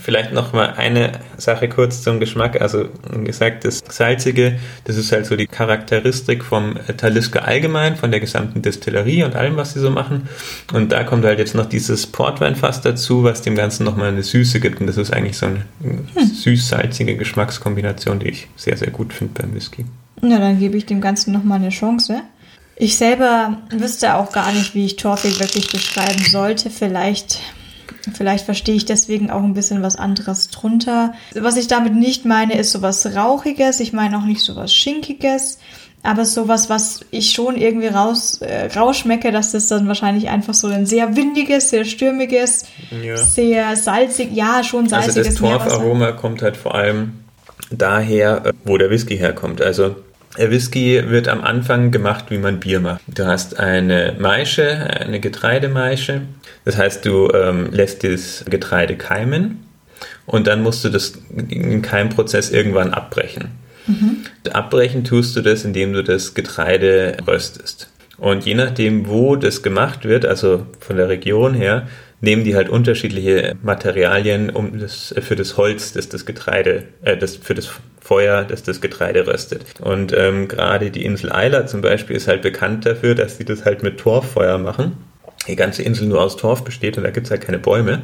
vielleicht 0.00 0.32
noch 0.32 0.52
mal 0.52 0.74
eine 0.76 1.12
Sache 1.36 1.68
kurz 1.68 2.02
zum 2.02 2.18
Geschmack. 2.18 2.60
Also 2.60 2.88
gesagt, 3.24 3.64
das 3.64 3.80
Salzige, 3.88 4.58
das 4.84 4.96
ist 4.96 5.12
halt 5.12 5.26
so 5.26 5.36
die 5.36 5.46
Charakteristik 5.46 6.44
vom 6.44 6.74
Talisker 6.96 7.46
allgemein, 7.46 7.94
von 7.94 8.10
der 8.10 8.18
gesamten 8.18 8.60
Destillerie 8.60 9.22
und 9.22 9.36
allem, 9.36 9.56
was 9.56 9.72
sie 9.74 9.80
so 9.80 9.90
machen. 9.90 10.28
Und 10.72 10.90
da 10.90 11.04
kommt 11.04 11.24
halt 11.24 11.38
jetzt 11.38 11.54
noch 11.54 11.66
dieses 11.66 12.06
Portweinfass 12.08 12.80
dazu, 12.80 13.22
was 13.22 13.40
dem 13.40 13.54
Ganzen 13.54 13.84
noch 13.84 13.96
mal 13.96 14.08
eine 14.08 14.24
Süße 14.24 14.58
gibt. 14.58 14.80
Und 14.80 14.88
das 14.88 14.96
ist 14.96 15.12
eigentlich 15.12 15.38
so 15.38 15.46
eine 15.46 15.64
hm. 15.80 16.06
süß-salzige 16.14 17.16
Geschmackskombination, 17.22 18.18
die 18.18 18.28
ich 18.28 18.48
sehr, 18.56 18.76
sehr 18.76 18.90
gut 18.90 19.12
finde 19.12 19.40
beim 19.40 19.54
Whisky. 19.54 19.84
Na, 20.20 20.38
dann 20.38 20.58
gebe 20.58 20.76
ich 20.76 20.86
dem 20.86 21.00
Ganzen 21.00 21.32
nochmal 21.32 21.58
eine 21.58 21.70
Chance. 21.70 22.22
Ich 22.76 22.96
selber 22.96 23.58
wüsste 23.70 24.14
auch 24.14 24.32
gar 24.32 24.52
nicht, 24.52 24.74
wie 24.74 24.86
ich 24.86 24.96
Torfig 24.96 25.38
wirklich 25.40 25.70
beschreiben 25.70 26.24
sollte. 26.24 26.70
Vielleicht, 26.70 27.40
vielleicht 28.12 28.44
verstehe 28.44 28.74
ich 28.74 28.84
deswegen 28.84 29.30
auch 29.30 29.42
ein 29.42 29.54
bisschen 29.54 29.82
was 29.82 29.96
anderes 29.96 30.48
drunter. 30.48 31.14
Was 31.34 31.56
ich 31.56 31.68
damit 31.68 31.94
nicht 31.94 32.24
meine, 32.24 32.56
ist 32.58 32.72
sowas 32.72 33.14
Rauchiges. 33.14 33.80
Ich 33.80 33.92
meine 33.92 34.18
auch 34.18 34.24
nicht 34.24 34.40
sowas 34.40 34.74
Schinkiges. 34.74 35.58
Aber 36.04 36.24
sowas, 36.24 36.68
was 36.68 37.00
ich 37.10 37.30
schon 37.30 37.56
irgendwie 37.56 37.86
raus, 37.86 38.40
äh, 38.40 38.66
rausschmecke, 38.66 39.30
dass 39.30 39.52
das 39.52 39.68
dann 39.68 39.86
wahrscheinlich 39.86 40.28
einfach 40.28 40.54
so 40.54 40.66
ein 40.66 40.84
sehr 40.84 41.16
windiges, 41.16 41.70
sehr 41.70 41.84
stürmiges, 41.84 42.64
ja. 42.90 43.16
sehr 43.16 43.76
salzig, 43.76 44.30
ja, 44.32 44.64
schon 44.64 44.88
salziges. 44.88 45.16
Also 45.16 45.30
das 45.30 45.38
Torfaroma 45.38 46.12
kommt 46.12 46.42
halt 46.42 46.56
vor 46.56 46.74
allem 46.74 47.12
daher, 47.70 48.46
äh, 48.46 48.52
wo 48.64 48.78
der 48.78 48.90
Whisky 48.90 49.16
herkommt. 49.16 49.62
Also 49.62 49.94
der 50.38 50.50
Whisky 50.50 51.02
wird 51.08 51.28
am 51.28 51.42
Anfang 51.42 51.90
gemacht, 51.90 52.26
wie 52.30 52.38
man 52.38 52.58
Bier 52.58 52.80
macht. 52.80 53.02
Du 53.06 53.26
hast 53.26 53.60
eine 53.60 54.16
Maische, 54.18 54.66
eine 54.66 55.20
Getreidemaische. 55.20 56.22
Das 56.64 56.78
heißt, 56.78 57.04
du 57.04 57.30
ähm, 57.32 57.70
lässt 57.70 58.02
das 58.02 58.44
Getreide 58.48 58.96
keimen 58.96 59.66
und 60.26 60.46
dann 60.46 60.62
musst 60.62 60.84
du 60.84 60.88
das 60.88 61.14
den 61.30 61.82
Keimprozess 61.82 62.50
irgendwann 62.50 62.92
abbrechen. 62.92 63.50
Mhm. 63.86 64.18
Abbrechen 64.52 65.04
tust 65.04 65.36
du 65.36 65.40
das, 65.40 65.64
indem 65.64 65.92
du 65.92 66.02
das 66.02 66.34
Getreide 66.34 67.16
röstest. 67.26 67.88
Und 68.18 68.44
je 68.44 68.54
nachdem, 68.54 69.08
wo 69.08 69.36
das 69.36 69.62
gemacht 69.62 70.04
wird, 70.04 70.24
also 70.24 70.66
von 70.78 70.96
der 70.96 71.08
Region 71.08 71.54
her, 71.54 71.88
nehmen 72.20 72.44
die 72.44 72.54
halt 72.54 72.68
unterschiedliche 72.68 73.56
Materialien 73.62 74.48
um 74.50 74.78
das, 74.78 75.14
für 75.20 75.34
das 75.34 75.56
Holz, 75.56 75.92
das 75.92 76.08
das 76.08 76.24
Getreide, 76.24 76.84
äh, 77.02 77.16
das 77.16 77.36
für 77.36 77.54
das 77.54 77.68
Feuer, 78.00 78.44
das 78.44 78.62
das 78.62 78.80
Getreide 78.80 79.26
röstet. 79.26 79.64
Und 79.80 80.12
ähm, 80.16 80.48
gerade 80.48 80.90
die 80.90 81.04
Insel 81.04 81.32
Eila 81.32 81.66
zum 81.66 81.80
Beispiel 81.80 82.16
ist 82.16 82.28
halt 82.28 82.42
bekannt 82.42 82.86
dafür, 82.86 83.14
dass 83.14 83.38
sie 83.38 83.44
das 83.44 83.64
halt 83.64 83.82
mit 83.82 83.98
Torffeuer 83.98 84.58
machen. 84.58 84.92
Die 85.48 85.56
ganze 85.56 85.82
Insel 85.82 86.06
nur 86.06 86.20
aus 86.20 86.36
Torf 86.36 86.62
besteht 86.62 86.96
und 86.96 87.02
da 87.02 87.10
gibt 87.10 87.26
es 87.26 87.30
halt 87.32 87.42
keine 87.42 87.58
Bäume. 87.58 88.02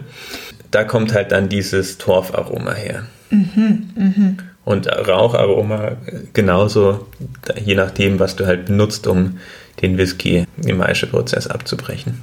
Da 0.72 0.82
kommt 0.82 1.14
halt 1.14 1.30
dann 1.30 1.48
dieses 1.48 1.98
Torfaroma 1.98 2.74
her. 2.74 3.04
Mhm, 3.30 3.90
mh. 3.94 4.32
Und 4.68 4.86
Raucharoma 4.86 5.92
genauso, 6.34 7.06
je 7.58 7.74
nachdem, 7.74 8.18
was 8.18 8.36
du 8.36 8.44
halt 8.44 8.66
benutzt, 8.66 9.06
um 9.06 9.38
den 9.80 9.96
Whisky 9.96 10.44
im 10.62 10.76
Maischeprozess 10.76 11.46
abzubrechen. 11.46 12.22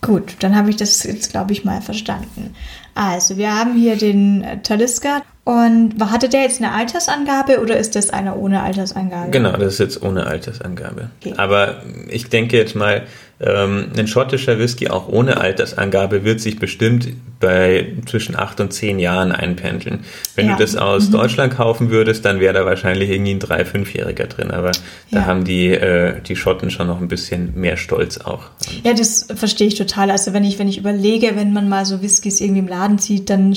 Gut, 0.00 0.36
dann 0.38 0.54
habe 0.54 0.70
ich 0.70 0.76
das 0.76 1.02
jetzt, 1.02 1.32
glaube 1.32 1.52
ich, 1.52 1.64
mal 1.64 1.82
verstanden. 1.82 2.54
Also, 2.96 3.36
wir 3.36 3.54
haben 3.54 3.74
hier 3.74 3.96
den 3.96 4.44
Talisker. 4.64 5.22
Und 5.44 5.94
hatte 6.00 6.28
der 6.28 6.40
jetzt 6.40 6.60
eine 6.60 6.72
Altersangabe 6.72 7.60
oder 7.60 7.76
ist 7.76 7.94
das 7.94 8.10
einer 8.10 8.36
ohne 8.36 8.64
Altersangabe? 8.64 9.30
Genau, 9.30 9.52
das 9.52 9.74
ist 9.74 9.78
jetzt 9.78 10.02
ohne 10.02 10.26
Altersangabe. 10.26 11.10
Okay. 11.20 11.34
Aber 11.36 11.82
ich 12.08 12.28
denke 12.28 12.56
jetzt 12.56 12.74
mal, 12.74 13.04
ähm, 13.38 13.88
ein 13.96 14.08
schottischer 14.08 14.58
Whisky 14.58 14.88
auch 14.88 15.08
ohne 15.08 15.38
Altersangabe 15.38 16.24
wird 16.24 16.40
sich 16.40 16.58
bestimmt 16.58 17.08
bei 17.38 17.92
zwischen 18.06 18.34
acht 18.34 18.60
und 18.60 18.72
zehn 18.72 18.98
Jahren 18.98 19.30
einpendeln. 19.30 20.00
Wenn 20.36 20.46
ja. 20.46 20.56
du 20.56 20.62
das 20.62 20.74
aus 20.74 21.08
mhm. 21.08 21.12
Deutschland 21.12 21.54
kaufen 21.54 21.90
würdest, 21.90 22.24
dann 22.24 22.40
wäre 22.40 22.54
da 22.54 22.64
wahrscheinlich 22.64 23.10
irgendwie 23.10 23.32
ein 23.32 23.38
drei-, 23.38 23.66
fünfjähriger 23.66 24.26
drin. 24.26 24.50
Aber 24.50 24.72
ja. 24.72 24.72
da 25.10 25.26
haben 25.26 25.44
die, 25.44 25.68
äh, 25.68 26.14
die 26.22 26.34
Schotten 26.34 26.70
schon 26.70 26.86
noch 26.86 26.98
ein 26.98 27.08
bisschen 27.08 27.52
mehr 27.60 27.76
Stolz 27.76 28.16
auch. 28.18 28.44
Ja, 28.84 28.94
das 28.94 29.28
verstehe 29.34 29.66
ich 29.66 29.74
total. 29.74 30.10
Also 30.10 30.32
wenn 30.32 30.44
ich, 30.44 30.58
wenn 30.58 30.68
ich 30.68 30.78
überlege, 30.78 31.32
wenn 31.36 31.52
man 31.52 31.68
mal 31.68 31.84
so 31.84 32.00
Whiskys 32.00 32.40
irgendwie 32.40 32.60
im 32.60 32.68
Laden 32.68 32.85
zieht, 32.98 33.30
dann 33.30 33.54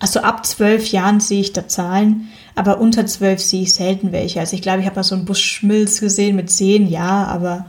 also 0.00 0.20
ab 0.20 0.46
zwölf 0.46 0.86
Jahren 0.88 1.20
sehe 1.20 1.40
ich 1.40 1.52
da 1.52 1.66
Zahlen, 1.66 2.28
aber 2.54 2.78
unter 2.80 3.06
zwölf 3.06 3.40
sehe 3.40 3.62
ich 3.62 3.74
selten 3.74 4.12
welche. 4.12 4.40
Also 4.40 4.54
ich 4.54 4.62
glaube, 4.62 4.80
ich 4.80 4.86
habe 4.86 4.96
mal 4.96 5.02
so 5.02 5.14
einen 5.14 5.24
Buschmilz 5.24 6.00
gesehen 6.00 6.36
mit 6.36 6.50
zehn, 6.50 6.88
ja, 6.88 7.24
aber 7.24 7.66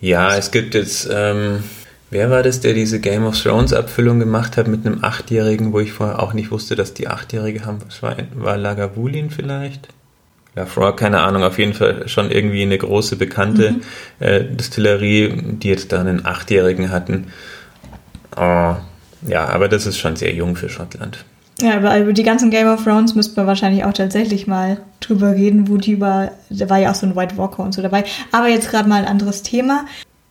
ja, 0.00 0.36
es 0.36 0.50
gibt 0.50 0.74
jetzt, 0.74 1.08
ähm, 1.10 1.64
wer 2.10 2.28
war 2.28 2.42
das, 2.42 2.60
der 2.60 2.74
diese 2.74 3.00
Game 3.00 3.24
of 3.24 3.40
Thrones 3.42 3.72
Abfüllung 3.72 4.18
gemacht 4.18 4.58
hat 4.58 4.68
mit 4.68 4.86
einem 4.86 5.02
Achtjährigen, 5.02 5.72
wo 5.72 5.80
ich 5.80 5.92
vorher 5.92 6.22
auch 6.22 6.34
nicht 6.34 6.50
wusste, 6.50 6.76
dass 6.76 6.92
die 6.92 7.08
Achtjährige 7.08 7.64
haben? 7.64 7.78
Was 7.86 8.02
war, 8.02 8.16
war 8.34 8.58
Lagavulin 8.58 9.30
vielleicht? 9.30 9.88
Lafroy, 10.56 10.94
keine 10.94 11.22
Ahnung, 11.22 11.42
auf 11.42 11.58
jeden 11.58 11.72
Fall 11.72 12.06
schon 12.06 12.30
irgendwie 12.30 12.62
eine 12.62 12.76
große 12.76 13.16
bekannte 13.16 13.72
mhm. 13.72 13.82
äh, 14.20 14.44
Distillerie, 14.44 15.32
die 15.32 15.68
jetzt 15.68 15.90
da 15.92 16.00
einen 16.00 16.26
Achtjährigen 16.26 16.90
hatten. 16.90 17.28
Oh, 18.36 18.74
ja, 19.26 19.48
aber 19.48 19.68
das 19.68 19.86
ist 19.86 19.98
schon 19.98 20.16
sehr 20.16 20.34
jung 20.34 20.56
für 20.56 20.68
Schottland. 20.68 21.24
Ja, 21.60 21.76
aber 21.76 21.98
über 21.98 22.12
die 22.12 22.24
ganzen 22.24 22.50
Game 22.50 22.66
of 22.66 22.82
Thrones 22.82 23.14
müsste 23.14 23.36
man 23.36 23.46
wahrscheinlich 23.46 23.84
auch 23.84 23.92
tatsächlich 23.92 24.46
mal 24.46 24.78
drüber 25.00 25.32
reden, 25.32 25.68
wo 25.68 25.76
die 25.76 25.92
über, 25.92 26.32
da 26.50 26.68
war 26.68 26.78
ja 26.78 26.90
auch 26.90 26.94
so 26.94 27.06
ein 27.06 27.14
White 27.14 27.36
Walker 27.36 27.62
und 27.62 27.72
so 27.72 27.80
dabei. 27.80 28.04
Aber 28.32 28.48
jetzt 28.48 28.70
gerade 28.70 28.88
mal 28.88 29.02
ein 29.02 29.08
anderes 29.08 29.42
Thema. 29.42 29.86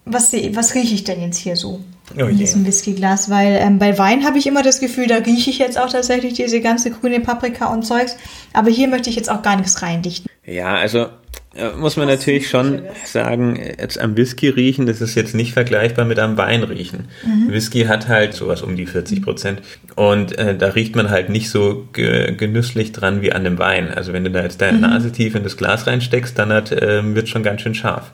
Was, 0.06 0.34
was 0.34 0.76
rieche 0.76 0.96
ich 0.96 1.06
denn 1.06 1.22
jetzt 1.22 1.38
hier 1.38 1.56
so 1.56 1.80
oh 2.18 2.26
in 2.26 2.38
diesem 2.38 2.66
Whiskyglas? 2.66 3.30
Weil 3.30 3.58
ähm, 3.62 3.80
bei 3.80 3.98
Wein 3.98 4.26
habe 4.26 4.38
ich 4.38 4.48
immer 4.48 4.64
das 4.64 4.82
Gefühl, 4.82 5.08
da 5.08 5.16
rieche 5.16 5.50
ich 5.50 5.60
jetzt 5.60 5.80
auch 5.80 5.90
tatsächlich 5.90 6.34
diese 6.34 6.60
ganze 6.60 6.92
grüne 6.92 7.22
Paprika 7.22 7.68
und 7.68 7.86
Zeugs. 7.86 8.18
Aber 8.52 8.70
hier 8.70 8.90
möchte 8.90 9.10
ich 9.10 9.16
jetzt 9.16 9.32
auch 9.32 9.42
gar 9.42 9.56
nichts 9.56 9.82
reindichten. 9.82 10.30
Ja, 10.46 10.76
also 10.76 11.08
muss 11.78 11.98
man 11.98 12.08
natürlich 12.08 12.50
schon 12.50 12.82
sagen, 13.06 13.60
jetzt 13.80 14.00
am 14.00 14.18
Whisky 14.18 14.50
riechen, 14.50 14.88
das 14.88 15.02
ist 15.02 15.14
jetzt 15.14 15.36
nicht 15.36 15.54
vergleichbar 15.54 16.04
mit 16.04 16.18
am 16.18 16.36
Wein 16.36 16.64
riechen. 16.64 17.06
Mhm. 17.24 17.52
Whisky 17.52 17.84
hat 17.84 18.08
halt 18.08 18.34
sowas 18.34 18.64
um 18.64 18.76
die 18.76 18.88
40 18.88 19.22
Prozent 19.22 19.62
und 19.96 20.36
äh, 20.38 20.58
da 20.58 20.70
riecht 20.70 20.96
man 20.96 21.12
halt 21.12 21.30
nicht 21.30 21.52
so 21.52 21.88
ge 21.94 22.36
genüsslich 22.36 22.92
dran 22.92 23.22
wie 23.22 23.34
an 23.34 23.44
dem 23.44 23.60
Wein. 23.60 23.94
Also 23.94 24.14
wenn 24.14 24.24
du 24.24 24.32
da 24.32 24.42
jetzt 24.42 24.62
deine 24.62 24.78
mhm. 24.78 24.84
Nase 24.84 25.12
tief 25.12 25.36
in 25.36 25.44
das 25.44 25.56
Glas 25.56 25.86
reinsteckst, 25.86 26.38
dann 26.38 26.52
hat, 26.52 26.72
äh, 26.72 27.04
wird 27.14 27.30
schon 27.30 27.44
ganz 27.44 27.62
schön 27.62 27.76
scharf. 27.76 28.12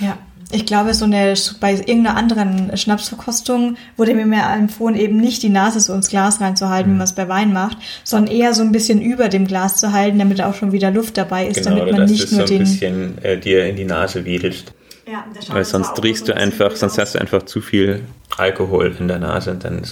Ja. 0.00 0.18
Ich 0.54 0.66
glaube, 0.66 0.94
so 0.94 1.04
eine, 1.04 1.34
bei 1.60 1.72
irgendeiner 1.72 2.16
anderen 2.16 2.76
Schnapsverkostung 2.76 3.76
wurde 3.96 4.14
mir 4.14 4.26
mehr 4.26 4.48
empfohlen, 4.50 4.96
eben 4.96 5.16
nicht 5.16 5.42
die 5.42 5.48
Nase 5.48 5.80
so 5.80 5.92
ins 5.94 6.08
Glas 6.08 6.40
reinzuhalten, 6.40 6.90
mhm. 6.90 6.94
wie 6.94 6.98
man 6.98 7.04
es 7.04 7.14
bei 7.14 7.28
Wein 7.28 7.52
macht, 7.52 7.78
sondern 8.04 8.34
eher 8.34 8.54
so 8.54 8.62
ein 8.62 8.72
bisschen 8.72 9.02
über 9.02 9.28
dem 9.28 9.46
Glas 9.46 9.76
zu 9.78 9.92
halten, 9.92 10.18
damit 10.18 10.40
auch 10.40 10.54
schon 10.54 10.72
wieder 10.72 10.90
Luft 10.90 11.16
dabei 11.16 11.46
ist, 11.46 11.64
genau, 11.64 11.76
damit 11.76 11.92
man 11.92 12.04
nicht 12.08 12.30
nur 12.32 12.46
so 12.46 12.54
ein 12.54 12.60
bisschen 12.60 13.18
äh, 13.22 13.38
dir 13.38 13.66
in 13.66 13.76
die 13.76 13.84
Nase 13.84 14.24
wedelst. 14.24 14.72
Ja, 15.06 15.24
Weil 15.48 15.64
sonst 15.64 16.02
riechst 16.02 16.28
du 16.28 16.36
einfach, 16.36 16.74
sonst 16.76 16.98
hast 16.98 17.14
du 17.14 17.20
einfach 17.20 17.42
zu 17.42 17.60
viel 17.60 18.04
Alkohol 18.36 18.96
in 18.98 19.06
der 19.06 19.18
Nase 19.18 19.50
und 19.50 19.64
dann 19.64 19.82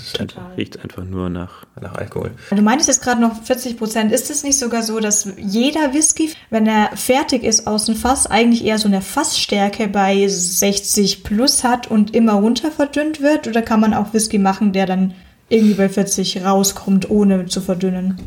riecht 0.57 0.77
es 0.77 0.83
einfach 0.83 1.05
nur 1.05 1.29
nach, 1.29 1.65
nach 1.81 1.95
Alkohol. 1.95 2.31
Du 2.51 2.63
meintest 2.63 2.89
jetzt 2.89 3.03
gerade 3.03 3.21
noch 3.21 3.43
40 3.43 3.77
Prozent. 3.77 4.11
Ist 4.13 4.31
es 4.31 4.43
nicht 4.43 4.59
sogar 4.59 4.83
so, 4.83 5.01
dass 5.01 5.29
jeder 5.37 5.93
Whisky, 5.93 6.33
wenn 6.51 6.67
er 6.67 6.97
fertig 6.97 7.45
ist 7.45 7.67
aus 7.67 7.87
dem 7.87 7.95
Fass, 7.95 8.27
eigentlich 8.27 8.65
eher 8.65 8.79
so 8.79 8.89
eine 8.89 9.03
Fassstärke 9.03 9.89
bei 9.89 10.27
60 10.27 11.25
plus 11.25 11.63
hat 11.63 11.91
und 11.91 12.15
immer 12.15 12.33
runter 12.35 12.71
verdünnt 12.71 13.21
wird? 13.21 13.47
Oder 13.47 13.63
kann 13.63 13.81
man 13.81 13.95
auch 13.95 14.13
Whisky 14.15 14.39
machen, 14.39 14.73
der 14.73 14.87
dann 14.87 15.15
irgendwie 15.49 15.75
bei 15.75 15.89
40 15.89 16.45
rauskommt, 16.45 17.11
ohne 17.11 17.47
zu 17.47 17.61
verdünnen? 17.61 18.19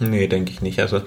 Nee, 0.00 0.26
denke 0.28 0.50
ich 0.50 0.62
nicht. 0.62 0.80
Also 0.80 1.02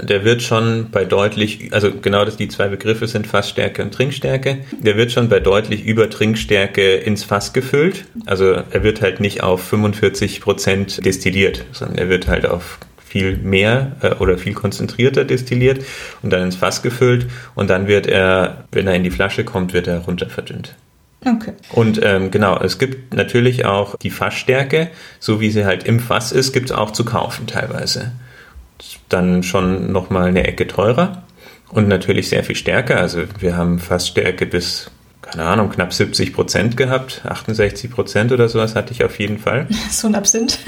der 0.00 0.24
wird 0.24 0.42
schon 0.42 0.90
bei 0.90 1.04
deutlich, 1.04 1.72
also 1.72 1.90
genau 1.90 2.24
das, 2.24 2.36
die 2.36 2.48
zwei 2.48 2.68
Begriffe 2.68 3.06
sind 3.06 3.26
Fassstärke 3.26 3.82
und 3.82 3.92
Trinkstärke. 3.92 4.58
Der 4.72 4.96
wird 4.96 5.12
schon 5.12 5.28
bei 5.28 5.40
deutlich 5.40 5.84
über 5.84 6.08
Trinkstärke 6.08 6.96
ins 6.96 7.24
Fass 7.24 7.52
gefüllt. 7.52 8.04
Also 8.26 8.46
er 8.46 8.82
wird 8.82 9.02
halt 9.02 9.20
nicht 9.20 9.42
auf 9.42 9.62
45 9.62 10.40
Prozent 10.40 11.04
destilliert, 11.04 11.64
sondern 11.72 11.98
er 11.98 12.08
wird 12.08 12.26
halt 12.26 12.46
auf 12.46 12.78
viel 13.04 13.36
mehr 13.36 13.92
äh, 14.00 14.14
oder 14.14 14.38
viel 14.38 14.54
konzentrierter 14.54 15.24
destilliert 15.24 15.84
und 16.22 16.32
dann 16.32 16.42
ins 16.44 16.56
Fass 16.56 16.80
gefüllt 16.80 17.26
und 17.54 17.68
dann 17.68 17.86
wird 17.86 18.06
er, 18.06 18.64
wenn 18.72 18.86
er 18.86 18.94
in 18.94 19.04
die 19.04 19.10
Flasche 19.10 19.44
kommt, 19.44 19.74
wird 19.74 19.86
er 19.86 19.98
runter 19.98 20.30
verdünnt. 20.30 20.74
Okay. 21.24 21.52
Und 21.70 22.00
ähm, 22.02 22.30
genau, 22.30 22.58
es 22.58 22.78
gibt 22.78 23.14
natürlich 23.14 23.66
auch 23.66 23.96
die 23.96 24.10
Fassstärke, 24.10 24.90
so 25.20 25.40
wie 25.40 25.50
sie 25.50 25.66
halt 25.66 25.84
im 25.84 26.00
Fass 26.00 26.32
ist, 26.32 26.52
gibt 26.52 26.70
es 26.70 26.76
auch 26.76 26.90
zu 26.90 27.04
kaufen 27.04 27.46
teilweise 27.46 28.12
dann 29.08 29.42
schon 29.42 29.92
nochmal 29.92 30.28
eine 30.28 30.46
Ecke 30.46 30.66
teurer 30.66 31.22
und 31.70 31.88
natürlich 31.88 32.28
sehr 32.28 32.44
viel 32.44 32.56
stärker. 32.56 32.98
Also 32.98 33.22
wir 33.40 33.56
haben 33.56 33.78
fast 33.78 34.08
Stärke 34.08 34.46
bis, 34.46 34.90
keine 35.22 35.44
Ahnung, 35.44 35.70
knapp 35.70 35.92
70 35.92 36.32
Prozent 36.32 36.76
gehabt. 36.76 37.22
68 37.24 37.90
Prozent 37.90 38.32
oder 38.32 38.48
sowas 38.48 38.74
hatte 38.74 38.92
ich 38.92 39.04
auf 39.04 39.18
jeden 39.18 39.38
Fall. 39.38 39.66
So 39.90 40.08
ein 40.08 40.14
Absinth. 40.14 40.58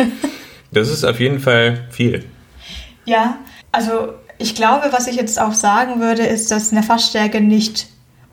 das 0.72 0.90
ist 0.90 1.04
auf 1.04 1.20
jeden 1.20 1.40
Fall 1.40 1.86
viel. 1.90 2.24
Ja, 3.04 3.38
also 3.72 4.14
ich 4.38 4.54
glaube, 4.54 4.88
was 4.92 5.06
ich 5.06 5.16
jetzt 5.16 5.40
auch 5.40 5.52
sagen 5.52 6.00
würde, 6.00 6.22
ist, 6.22 6.50
dass 6.50 6.72
eine 6.72 6.82
Fassstärke 6.82 7.40
nicht 7.40 7.86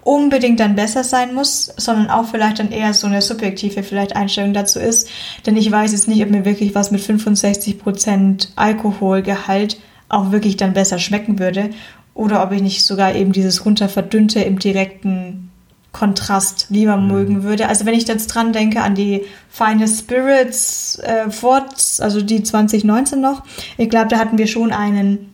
unbedingt 0.03 0.60
dann 0.60 0.75
besser 0.75 1.03
sein 1.03 1.34
muss, 1.34 1.74
sondern 1.77 2.10
auch 2.10 2.25
vielleicht 2.25 2.60
dann 2.60 2.72
eher 2.72 2.93
so 2.93 3.08
eine 3.08 3.22
subjektive 3.22 3.84
vielleicht 3.84 4.15
Einstellung 4.15 4.53
dazu 4.53 4.79
ist. 4.79 5.10
Denn 5.46 5.58
ich 5.58 5.72
weiß 5.72 5.91
jetzt 5.91 6.08
nicht, 6.08 6.24
ob 6.24 6.29
mir 6.29 6.46
wirklich 6.46 6.74
was 6.75 6.91
mit 6.91 7.01
65% 7.01 8.50
Alkoholgehalt 8.55 9.79
auch 10.10 10.31
wirklich 10.31 10.58
dann 10.58 10.74
besser 10.74 11.00
schmecken 11.00 11.39
würde 11.39 11.70
oder 12.13 12.43
ob 12.43 12.51
ich 12.51 12.62
nicht 12.62 12.86
sogar 12.86 13.15
eben 13.15 13.31
dieses 13.31 13.65
runterverdünnte 13.65 14.41
im 14.41 14.60
direkten 14.60 15.51
Kontrast 15.91 16.67
lieber 16.70 16.98
mhm. 16.98 17.08
mögen 17.08 17.43
würde. 17.43 17.67
Also 17.67 17.86
wenn 17.86 17.93
ich 17.93 18.08
jetzt 18.08 18.27
dran 18.27 18.53
denke 18.53 18.81
an 18.81 18.96
die 18.96 19.24
Final 19.50 19.88
Spirits 19.88 21.00
äh, 21.00 21.29
Forts, 21.29 22.00
also 22.00 22.22
die 22.22 22.43
2019 22.43 23.20
noch, 23.20 23.43
ich 23.77 23.89
glaube, 23.89 24.08
da 24.08 24.17
hatten 24.17 24.38
wir 24.38 24.48
schon 24.48 24.72
einen 24.72 25.30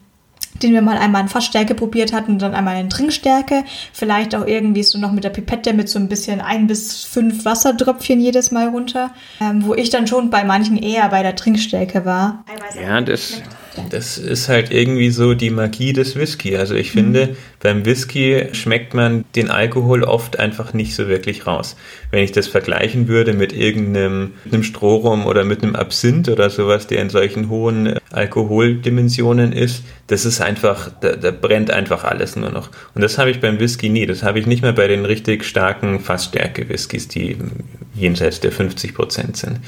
den 0.64 0.74
wir 0.74 0.82
mal 0.82 0.98
einmal 0.98 1.22
in 1.22 1.28
Fassstärke 1.28 1.76
probiert 1.76 2.14
hatten 2.14 2.34
und 2.34 2.42
dann 2.42 2.54
einmal 2.54 2.80
in 2.80 2.90
Trinkstärke. 2.90 3.64
Vielleicht 3.94 4.36
auch 4.36 4.46
irgendwie 4.46 4.84
so 4.84 5.00
noch 5.00 5.12
mit 5.12 5.24
der 5.24 5.30
Pipette 5.30 5.74
mit 5.74 5.90
so 5.90 6.00
ein 6.00 6.08
bisschen 6.08 6.42
ein 6.42 6.68
bis 6.68 7.04
fünf 7.04 7.46
Wassertröpfchen 7.46 8.20
jedes 8.20 8.52
Mal 8.52 8.70
runter. 8.70 9.12
Ähm, 9.40 9.66
wo 9.66 9.74
ich 9.74 9.90
dann 9.90 10.08
schon 10.08 10.30
bei 10.30 10.44
manchen 10.44 10.78
eher 10.78 11.10
bei 11.10 11.24
der 11.24 11.36
Trinkstärke 11.36 12.06
war. 12.06 12.44
Ja, 12.82 13.02
das, 13.02 13.42
das 13.90 14.18
ist 14.18 14.50
halt 14.50 14.72
irgendwie 14.72 15.10
so 15.10 15.34
die 15.34 15.50
Magie 15.50 15.94
des 15.94 16.16
Whisky. 16.16 16.58
Also 16.58 16.76
ich 16.76 16.92
finde, 16.92 17.28
mhm. 17.28 17.36
beim 17.62 17.86
Whisky 17.86 18.48
schmeckt 18.52 18.94
man 18.94 19.26
den 19.36 19.50
Alkohol 19.50 20.04
oft 20.04 20.40
einfach 20.40 20.74
nicht 20.74 20.96
so 20.96 21.08
wirklich 21.08 21.48
raus. 21.48 21.76
Wenn 22.12 22.24
ich 22.24 22.32
das 22.32 22.48
vergleichen 22.48 23.08
würde 23.08 23.34
mit 23.34 23.54
irgendeinem 23.54 24.34
einem 24.52 24.64
Strohrum 24.64 25.26
oder 25.26 25.44
mit 25.44 25.64
einem 25.64 25.76
Absinth 25.76 26.30
oder 26.30 26.50
sowas, 26.50 26.88
der 26.88 27.02
in 27.02 27.10
solchen 27.10 27.50
hohen 27.50 27.98
Alkoholdimensionen 28.12 29.52
ist, 29.52 29.84
das 30.08 30.26
ist 30.26 30.42
einfach, 30.42 30.90
da, 31.02 31.16
da 31.16 31.32
brennt 31.32 31.72
einfach 31.72 32.04
alles 32.04 32.36
nur 32.36 32.52
noch. 32.52 32.70
Und 32.96 33.02
das 33.02 33.18
habe 33.18 33.30
ich 33.30 33.40
beim 33.40 33.60
Whisky 33.60 33.90
nie. 33.90 34.06
Das 34.06 34.24
habe 34.24 34.40
ich 34.40 34.48
nicht 34.48 34.62
mehr 34.62 34.74
bei 34.74 34.88
den 34.88 35.06
richtig 35.06 35.44
starken 35.44 36.00
Fassstärke-Whiskys, 36.00 37.08
die 37.08 37.38
jenseits 37.94 38.40
der 38.40 38.52
50 38.52 38.94
Prozent 38.94 39.38
sind. 39.38 39.60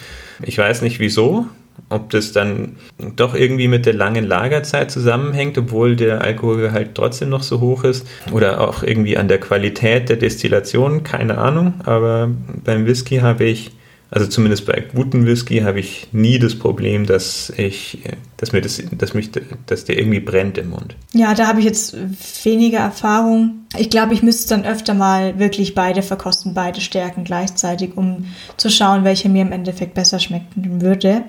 Ich 0.42 0.58
weiß 0.58 0.82
nicht 0.82 1.00
wieso, 1.00 1.48
ob 1.90 2.10
das 2.10 2.32
dann 2.32 2.76
doch 3.16 3.36
irgendwie 3.36 3.68
mit 3.68 3.86
der 3.86 3.94
langen 3.94 4.26
Lagerzeit 4.26 4.92
zusammenhängt, 4.92 5.58
obwohl 5.58 5.96
der 5.96 6.22
Alkoholgehalt 6.22 6.96
trotzdem 6.96 7.30
noch 7.30 7.44
so 7.44 7.60
hoch 7.60 7.84
ist. 7.84 8.06
Oder 8.32 8.62
auch 8.62 8.84
irgendwie 8.84 9.18
an 9.18 9.28
der 9.28 9.40
Qualität 9.40 10.10
der 10.10 10.18
Destillation, 10.18 11.04
keine 11.04 11.38
Ahnung. 11.38 11.76
Aber 11.86 12.30
beim 12.64 12.86
Whisky 12.86 13.18
habe 13.18 13.46
ich 13.46 13.72
also 14.12 14.26
zumindest 14.26 14.66
bei 14.66 14.82
gutem 14.82 15.26
Whisky 15.26 15.60
habe 15.60 15.80
ich 15.80 16.08
nie 16.12 16.40
das 16.40 16.58
Problem, 16.58 17.06
dass 17.06 17.52
ich, 17.56 18.00
dass 18.38 18.52
mir 18.52 18.62
das, 18.62 18.82
dass 18.92 19.14
mich, 19.14 19.30
dass 19.68 19.86
der 19.86 20.00
irgendwie 20.00 20.20
brennt 20.20 20.58
im 20.58 20.72
Mund. 20.72 20.96
Ja, 21.14 21.36
da 21.36 21.46
habe 21.46 21.60
ich 21.60 21.66
jetzt 21.66 21.96
weniger 22.44 22.80
Erfahrung. 22.80 23.68
Ich 23.78 23.92
glaube, 23.92 24.16
ich 24.16 24.24
müsste 24.24 24.50
dann 24.50 24.66
öfter 24.66 24.96
mal 24.96 25.38
wirklich 25.38 25.76
beide 25.76 26.02
verkosten, 26.02 26.56
beide 26.56 26.82
Stärken 26.82 27.24
gleichzeitig, 27.24 27.98
um 27.98 28.26
zu 28.58 28.72
schauen, 28.72 29.04
welche 29.04 29.30
mir 29.30 29.44
im 29.44 29.52
Endeffekt 29.52 29.94
besser 29.94 30.20
schmecken 30.20 30.82
würde. 30.82 31.24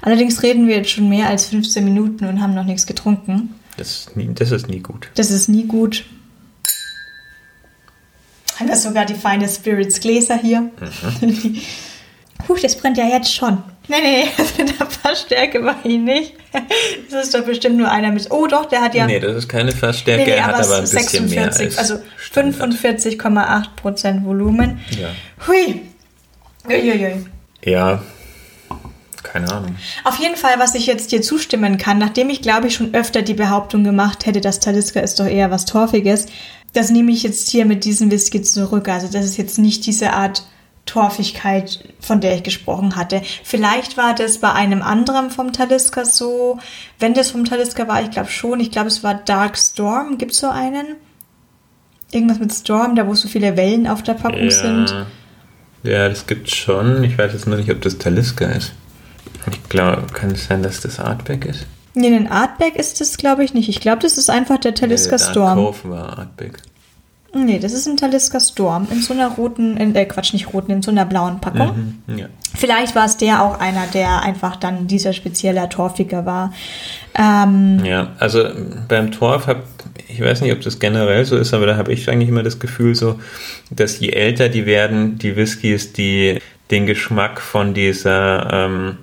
Allerdings 0.00 0.42
reden 0.42 0.68
wir 0.68 0.76
jetzt 0.76 0.90
schon 0.90 1.10
mehr 1.10 1.28
als 1.28 1.46
15 1.46 1.84
Minuten 1.84 2.24
und 2.24 2.40
haben 2.40 2.54
noch 2.54 2.64
nichts 2.64 2.86
getrunken. 2.86 3.54
Das 3.76 3.90
ist 3.90 4.16
nie, 4.16 4.30
das 4.34 4.52
ist 4.52 4.68
nie 4.68 4.80
gut. 4.80 5.10
Das 5.16 5.30
ist 5.30 5.48
nie 5.48 5.66
gut. 5.66 6.06
Haben 8.56 8.68
wir 8.68 8.76
sogar 8.76 9.04
die 9.04 9.14
feine 9.14 9.48
Spirits 9.48 10.00
Gläser 10.00 10.38
hier. 10.38 10.70
Mhm. 11.20 11.60
Huch, 12.48 12.58
das 12.60 12.76
brennt 12.76 12.98
ja 12.98 13.06
jetzt 13.06 13.34
schon. 13.34 13.62
Nee, 13.88 13.96
nee, 14.00 14.24
mit 14.58 14.78
der 14.78 14.86
Fassstärke 14.86 15.64
war 15.64 15.76
ich 15.84 15.98
nicht. 15.98 16.34
Das 17.10 17.26
ist 17.26 17.34
doch 17.34 17.44
bestimmt 17.44 17.76
nur 17.76 17.90
einer 17.90 18.10
mit. 18.10 18.30
Oh, 18.30 18.46
doch, 18.46 18.66
der 18.66 18.80
hat 18.80 18.94
ja. 18.94 19.06
Nee, 19.06 19.20
das 19.20 19.36
ist 19.36 19.48
keine 19.48 19.72
Fassstärke, 19.72 20.24
nee, 20.24 20.30
nee, 20.30 20.36
er 20.36 20.46
hat 20.46 20.54
aber 20.54 20.78
ein 20.78 20.86
46, 20.86 21.22
bisschen 21.22 21.30
mehr. 21.30 21.44
Als 21.44 21.78
also 21.78 21.98
45,8 22.32 23.64
Prozent 23.76 24.24
Volumen. 24.24 24.80
Ja. 24.98 25.08
Hui. 25.46 25.80
Uiuiui. 26.68 27.26
Ja, 27.64 28.02
keine 29.22 29.50
Ahnung. 29.52 29.76
Auf 30.04 30.18
jeden 30.18 30.36
Fall, 30.36 30.58
was 30.58 30.74
ich 30.74 30.86
jetzt 30.86 31.12
dir 31.12 31.22
zustimmen 31.22 31.78
kann, 31.78 31.98
nachdem 31.98 32.30
ich 32.30 32.42
glaube 32.42 32.68
ich 32.68 32.74
schon 32.74 32.94
öfter 32.94 33.22
die 33.22 33.34
Behauptung 33.34 33.84
gemacht 33.84 34.26
hätte, 34.26 34.40
dass 34.40 34.60
Taliska 34.60 35.00
ist 35.00 35.20
doch 35.20 35.26
eher 35.26 35.50
was 35.50 35.64
Torfiges, 35.64 36.26
das 36.72 36.90
nehme 36.90 37.12
ich 37.12 37.22
jetzt 37.22 37.48
hier 37.48 37.64
mit 37.64 37.84
diesem 37.84 38.10
Whisky 38.10 38.42
zurück. 38.42 38.88
Also 38.88 39.08
das 39.08 39.24
ist 39.24 39.36
jetzt 39.36 39.58
nicht 39.58 39.86
diese 39.86 40.12
Art 40.12 40.44
Torfigkeit, 40.86 41.84
von 42.00 42.20
der 42.20 42.34
ich 42.34 42.42
gesprochen 42.42 42.96
hatte. 42.96 43.22
Vielleicht 43.44 43.96
war 43.96 44.14
das 44.14 44.38
bei 44.38 44.52
einem 44.52 44.82
anderen 44.82 45.30
vom 45.30 45.52
Talisker 45.52 46.04
so. 46.04 46.58
Wenn 46.98 47.14
das 47.14 47.30
vom 47.30 47.44
Talisker 47.44 47.88
war, 47.88 48.02
ich 48.02 48.10
glaube 48.10 48.30
schon. 48.30 48.60
Ich 48.60 48.70
glaube, 48.70 48.88
es 48.88 49.04
war 49.04 49.14
Dark 49.14 49.56
Storm. 49.56 50.18
Gibt 50.18 50.32
es 50.32 50.38
so 50.38 50.48
einen? 50.48 50.96
Irgendwas 52.10 52.40
mit 52.40 52.52
Storm, 52.52 52.94
da 52.96 53.06
wo 53.06 53.14
so 53.14 53.28
viele 53.28 53.56
Wellen 53.56 53.86
auf 53.86 54.02
der 54.02 54.14
Packung 54.14 54.44
ja. 54.44 54.50
sind. 54.50 55.06
Ja, 55.82 56.08
das 56.08 56.26
gibt 56.26 56.50
schon. 56.50 57.02
Ich 57.04 57.16
weiß 57.16 57.32
jetzt 57.32 57.46
nur 57.46 57.56
nicht, 57.56 57.70
ob 57.70 57.80
das 57.80 57.98
Talisker 57.98 58.54
ist. 58.54 58.72
Ich 59.50 59.68
glaube, 59.68 60.06
kann 60.12 60.32
es 60.32 60.46
sein, 60.46 60.62
dass 60.62 60.80
das 60.80 61.00
Artback 61.00 61.46
ist? 61.46 61.66
Nee, 61.94 62.14
ein 62.14 62.30
Artback 62.30 62.76
ist 62.76 63.00
das, 63.00 63.16
glaube 63.16 63.44
ich, 63.44 63.54
nicht. 63.54 63.68
Ich 63.68 63.80
glaube, 63.80 64.02
das 64.02 64.18
ist 64.18 64.30
einfach 64.30 64.58
der 64.58 64.74
Talisker 64.74 65.16
nee, 65.16 65.30
Storm. 65.30 65.54
Cove 65.56 65.90
war 65.90 66.18
Artback. 66.18 66.58
Nee, 67.34 67.58
das 67.58 67.72
ist 67.72 67.86
ein 67.86 67.96
Talisker 67.96 68.40
Storm 68.40 68.88
in 68.90 69.00
so 69.00 69.14
einer 69.14 69.28
roten, 69.28 69.76
in, 69.78 69.94
äh, 69.94 70.04
Quatsch, 70.04 70.32
nicht 70.34 70.52
roten, 70.52 70.70
in 70.70 70.82
so 70.82 70.90
einer 70.90 71.06
blauen 71.06 71.40
Packung. 71.40 72.02
Mhm, 72.06 72.18
ja. 72.18 72.26
Vielleicht 72.54 72.94
war 72.94 73.06
es 73.06 73.16
der 73.16 73.42
auch 73.42 73.58
einer, 73.58 73.86
der 73.86 74.22
einfach 74.22 74.56
dann 74.56 74.86
dieser 74.86 75.14
spezielle 75.14 75.66
Torfiger 75.68 76.26
war. 76.26 76.52
Ähm, 77.14 77.82
ja, 77.84 78.08
also 78.18 78.44
beim 78.88 79.10
Torf 79.12 79.46
habe 79.46 79.62
ich 80.08 80.20
weiß 80.20 80.42
nicht, 80.42 80.52
ob 80.52 80.60
das 80.60 80.78
generell 80.78 81.24
so 81.24 81.36
ist, 81.36 81.54
aber 81.54 81.66
da 81.66 81.76
habe 81.76 81.92
ich 81.92 82.08
eigentlich 82.08 82.28
immer 82.28 82.42
das 82.42 82.58
Gefühl 82.58 82.94
so, 82.94 83.18
dass 83.70 83.98
je 83.98 84.10
älter 84.10 84.48
die 84.48 84.66
werden, 84.66 85.18
die 85.18 85.36
Whiskys, 85.36 85.92
die 85.92 86.38
den 86.70 86.86
Geschmack 86.86 87.40
von 87.40 87.74
dieser 87.74 88.52
ähm, 88.52 88.98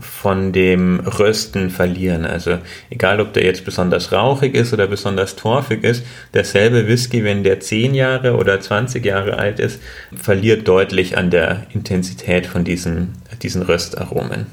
von 0.00 0.52
dem 0.52 1.00
Rösten 1.00 1.70
verlieren. 1.70 2.24
Also 2.24 2.58
egal, 2.90 3.20
ob 3.20 3.32
der 3.32 3.44
jetzt 3.44 3.64
besonders 3.64 4.12
rauchig 4.12 4.54
ist 4.54 4.72
oder 4.72 4.86
besonders 4.86 5.36
torfig 5.36 5.84
ist, 5.84 6.04
derselbe 6.34 6.86
Whisky, 6.86 7.24
wenn 7.24 7.44
der 7.44 7.60
10 7.60 7.94
Jahre 7.94 8.36
oder 8.36 8.60
20 8.60 9.04
Jahre 9.04 9.38
alt 9.38 9.60
ist, 9.60 9.80
verliert 10.14 10.66
deutlich 10.68 11.16
an 11.16 11.30
der 11.30 11.66
Intensität 11.72 12.46
von 12.46 12.64
diesen, 12.64 13.14
diesen 13.42 13.62
Röstaromen. 13.62 14.46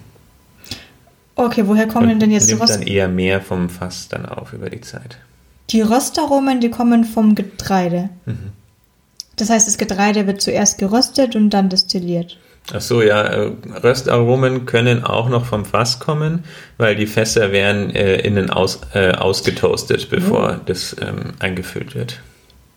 Okay, 1.35 1.63
woher 1.65 1.87
kommen 1.87 2.11
Und 2.11 2.19
denn 2.19 2.31
jetzt 2.31 2.49
die 2.49 2.53
Röst? 2.53 2.75
dann 2.75 2.83
eher 2.83 3.07
mehr 3.07 3.41
vom 3.41 3.69
Fass 3.69 4.07
dann 4.07 4.25
auf 4.25 4.53
über 4.53 4.69
die 4.69 4.81
Zeit. 4.81 5.17
Die 5.71 5.81
Röstaromen, 5.81 6.61
die 6.61 6.69
kommen 6.69 7.03
vom 7.05 7.35
Getreide. 7.35 8.09
Mhm. 8.25 8.51
Das 9.35 9.49
heißt, 9.49 9.67
das 9.67 9.77
Getreide 9.77 10.27
wird 10.27 10.41
zuerst 10.41 10.77
geröstet 10.77 11.35
und 11.35 11.49
dann 11.49 11.69
destilliert. 11.69 12.37
Ach 12.71 12.81
so, 12.81 13.01
ja, 13.01 13.23
äh, 13.23 13.51
Röstaromen 13.83 14.65
können 14.65 15.03
auch 15.03 15.27
noch 15.27 15.45
vom 15.45 15.65
Fass 15.65 15.99
kommen, 15.99 16.45
weil 16.77 16.95
die 16.95 17.07
Fässer 17.07 17.51
werden 17.51 17.93
äh, 17.93 18.21
innen 18.21 18.49
aus, 18.49 18.79
äh, 18.93 19.11
ausgetoastet, 19.11 20.09
bevor 20.09 20.57
oh. 20.57 20.61
das 20.65 20.95
ähm, 21.01 21.33
eingefüllt 21.39 21.93
wird. 21.93 22.21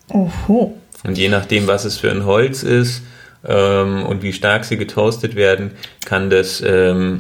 Oho. 0.09 0.77
Und 1.05 1.19
je 1.19 1.29
nachdem, 1.29 1.69
was 1.69 1.85
es 1.85 1.99
für 1.99 2.11
ein 2.11 2.25
Holz 2.25 2.65
ist 2.65 3.03
ähm, 3.47 4.05
und 4.05 4.23
wie 4.23 4.33
stark 4.33 4.65
sie 4.65 4.77
getoastet 4.77 5.37
werden, 5.37 5.73
kann 6.05 6.31
das 6.31 6.61
ähm, 6.67 7.19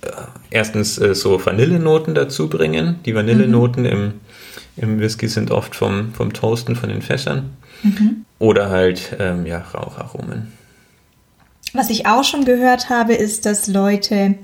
äh, 0.00 0.08
erstens 0.50 0.98
äh, 0.98 1.14
so 1.14 1.44
Vanillenoten 1.44 2.14
dazu 2.14 2.48
bringen. 2.48 3.00
Die 3.04 3.14
Vanillenoten 3.14 3.82
mhm. 3.82 3.90
im, 3.90 4.12
im 4.76 5.00
Whisky 5.00 5.28
sind 5.28 5.50
oft 5.50 5.76
vom, 5.76 6.14
vom 6.14 6.32
Toasten 6.32 6.76
von 6.76 6.88
den 6.88 7.02
Fässern. 7.02 7.50
Mhm. 7.82 8.24
Oder 8.38 8.70
halt 8.70 9.16
ähm, 9.18 9.44
ja, 9.44 9.58
Raucharomen. 9.58 10.59
Was 11.72 11.90
ich 11.90 12.06
auch 12.06 12.24
schon 12.24 12.44
gehört 12.44 12.88
habe, 12.88 13.14
ist, 13.14 13.46
dass 13.46 13.68
Leute, 13.68 14.34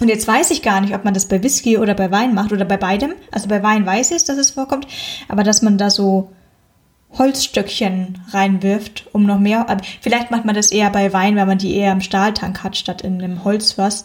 und 0.00 0.08
jetzt 0.08 0.26
weiß 0.26 0.50
ich 0.50 0.62
gar 0.62 0.80
nicht, 0.80 0.94
ob 0.94 1.04
man 1.04 1.14
das 1.14 1.26
bei 1.26 1.42
Whisky 1.42 1.78
oder 1.78 1.94
bei 1.94 2.10
Wein 2.10 2.34
macht 2.34 2.52
oder 2.52 2.64
bei 2.64 2.76
beidem. 2.76 3.12
Also 3.30 3.48
bei 3.48 3.62
Wein 3.62 3.86
weiß 3.86 4.10
ich 4.10 4.18
es, 4.18 4.24
dass 4.24 4.36
es 4.38 4.50
vorkommt, 4.50 4.86
aber 5.28 5.42
dass 5.42 5.62
man 5.62 5.78
da 5.78 5.90
so 5.90 6.30
Holzstöckchen 7.18 8.18
reinwirft, 8.30 9.08
um 9.12 9.24
noch 9.24 9.38
mehr. 9.38 9.66
Vielleicht 10.00 10.30
macht 10.30 10.44
man 10.44 10.54
das 10.54 10.70
eher 10.70 10.90
bei 10.90 11.12
Wein, 11.12 11.36
weil 11.36 11.46
man 11.46 11.58
die 11.58 11.74
eher 11.74 11.92
im 11.92 12.00
Stahltank 12.00 12.62
hat, 12.62 12.76
statt 12.76 13.02
in 13.02 13.20
einem 13.20 13.44
Holzfass. 13.44 14.04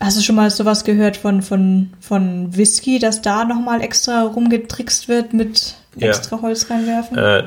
Hast 0.00 0.18
du 0.18 0.22
schon 0.22 0.36
mal 0.36 0.50
sowas 0.50 0.84
gehört 0.84 1.16
von, 1.16 1.42
von, 1.42 1.92
von 2.00 2.56
Whisky, 2.56 2.98
dass 2.98 3.22
da 3.22 3.44
nochmal 3.44 3.80
extra 3.80 4.22
rumgetrickst 4.22 5.08
wird 5.08 5.32
mit 5.32 5.76
extra 5.98 6.36
ja. 6.36 6.42
Holz 6.42 6.68
reinwerfen? 6.68 7.16
Äh, 7.16 7.44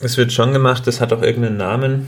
es 0.00 0.16
wird 0.16 0.32
schon 0.32 0.52
gemacht, 0.52 0.86
das 0.86 1.00
hat 1.00 1.12
auch 1.12 1.22
irgendeinen 1.22 1.56
Namen. 1.56 2.06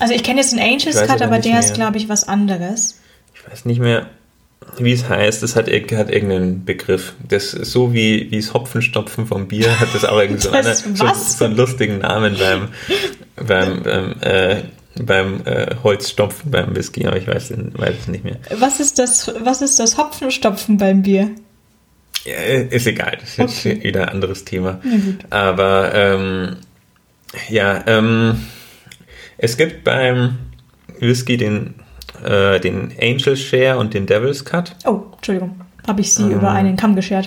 Also 0.00 0.14
ich 0.14 0.22
kenne 0.22 0.40
jetzt 0.40 0.52
den 0.52 0.58
Angels 0.58 0.96
Cut, 0.96 1.22
aber 1.22 1.38
der 1.38 1.52
mehr. 1.52 1.60
ist, 1.60 1.74
glaube 1.74 1.98
ich, 1.98 2.08
was 2.08 2.26
anderes. 2.26 2.98
Ich 3.34 3.48
weiß 3.48 3.66
nicht 3.66 3.80
mehr, 3.80 4.06
wie 4.78 4.92
es 4.92 5.08
heißt. 5.08 5.42
Das 5.42 5.56
hat, 5.56 5.66
hat 5.66 6.10
irgendeinen 6.10 6.64
Begriff. 6.64 7.12
Das 7.28 7.52
ist 7.52 7.70
so 7.70 7.92
wie, 7.92 8.30
wie 8.30 8.38
es 8.38 8.54
Hopfenstopfen 8.54 9.26
vom 9.26 9.46
Bier 9.46 9.78
hat 9.78 9.94
das 9.94 10.06
auch 10.06 10.18
irgendwie 10.18 10.40
so, 10.40 10.50
eine, 10.52 10.74
so, 10.74 11.14
so, 11.14 11.44
einen 11.44 11.56
lustigen 11.56 11.98
Namen 11.98 12.36
beim, 12.38 12.68
beim, 13.46 13.82
beim, 13.82 14.14
äh, 14.22 14.62
beim 14.98 15.42
äh, 15.44 15.76
Holzstopfen 15.82 16.50
beim 16.50 16.74
Whisky, 16.74 17.06
aber 17.06 17.18
ich 17.18 17.26
weiß, 17.26 17.52
weiß 17.54 17.94
es 18.00 18.08
nicht 18.08 18.24
mehr. 18.24 18.36
Was 18.58 18.80
ist 18.80 18.98
das, 18.98 19.30
was 19.40 19.60
ist 19.60 19.78
das 19.78 19.98
Hopfenstopfen 19.98 20.78
beim 20.78 21.02
Bier? 21.02 21.30
Ja, 22.24 22.36
ist 22.36 22.86
egal, 22.86 23.18
das 23.20 23.30
ist 23.30 23.38
okay. 23.38 23.74
jetzt 23.74 23.84
wieder 23.84 24.02
ein 24.02 24.08
anderes 24.08 24.44
Thema. 24.44 24.80
Aber 25.30 25.94
ähm, 25.94 26.56
ja, 27.48 27.82
ähm, 27.86 28.46
es 29.42 29.56
gibt 29.56 29.84
beim 29.84 30.38
Whisky 30.98 31.38
den, 31.38 31.74
äh, 32.22 32.60
den 32.60 32.92
Angel 33.00 33.36
Share 33.36 33.78
und 33.78 33.94
den 33.94 34.06
Devil's 34.06 34.44
Cut. 34.44 34.76
Oh, 34.84 35.04
Entschuldigung. 35.16 35.62
Habe 35.86 36.02
ich 36.02 36.12
sie 36.12 36.24
ähm, 36.24 36.32
über 36.32 36.50
einen 36.50 36.76
Kamm 36.76 36.94
geschert. 36.94 37.26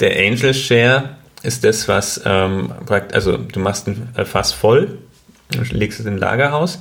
Der 0.00 0.10
Angel 0.10 0.54
Share 0.54 1.10
ist 1.44 1.62
das, 1.62 1.86
was, 1.86 2.20
ähm, 2.24 2.72
also 3.12 3.36
du 3.36 3.60
machst 3.60 3.86
ein 3.86 4.10
Fass 4.24 4.52
voll, 4.52 4.98
legst 5.70 6.00
es 6.00 6.06
im 6.06 6.16
Lagerhaus 6.16 6.80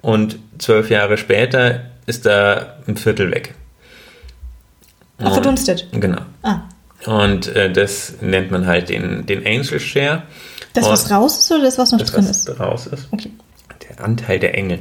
und 0.00 0.38
zwölf 0.56 0.88
Jahre 0.88 1.18
später 1.18 1.82
ist 2.06 2.24
da 2.24 2.78
ein 2.86 2.96
Viertel 2.96 3.30
weg. 3.30 3.54
Ach, 5.18 5.34
verdunstet. 5.34 5.88
Genau. 5.92 6.22
Ah. 6.42 6.60
Und 7.04 7.48
äh, 7.48 7.70
das 7.70 8.14
nennt 8.22 8.50
man 8.50 8.66
halt 8.66 8.88
den, 8.88 9.26
den 9.26 9.46
Angel 9.46 9.78
Share. 9.78 10.22
Das, 10.72 10.86
was 10.86 11.10
raus 11.10 11.38
ist 11.38 11.52
oder 11.52 11.64
das, 11.64 11.76
was 11.76 11.92
noch 11.92 11.98
das, 11.98 12.12
drin 12.12 12.26
was 12.26 12.48
ist? 12.48 12.58
raus 12.58 12.86
ist. 12.86 13.08
Okay 13.10 13.30
der 13.88 14.04
Anteil 14.04 14.38
der 14.38 14.54
Engel. 14.54 14.80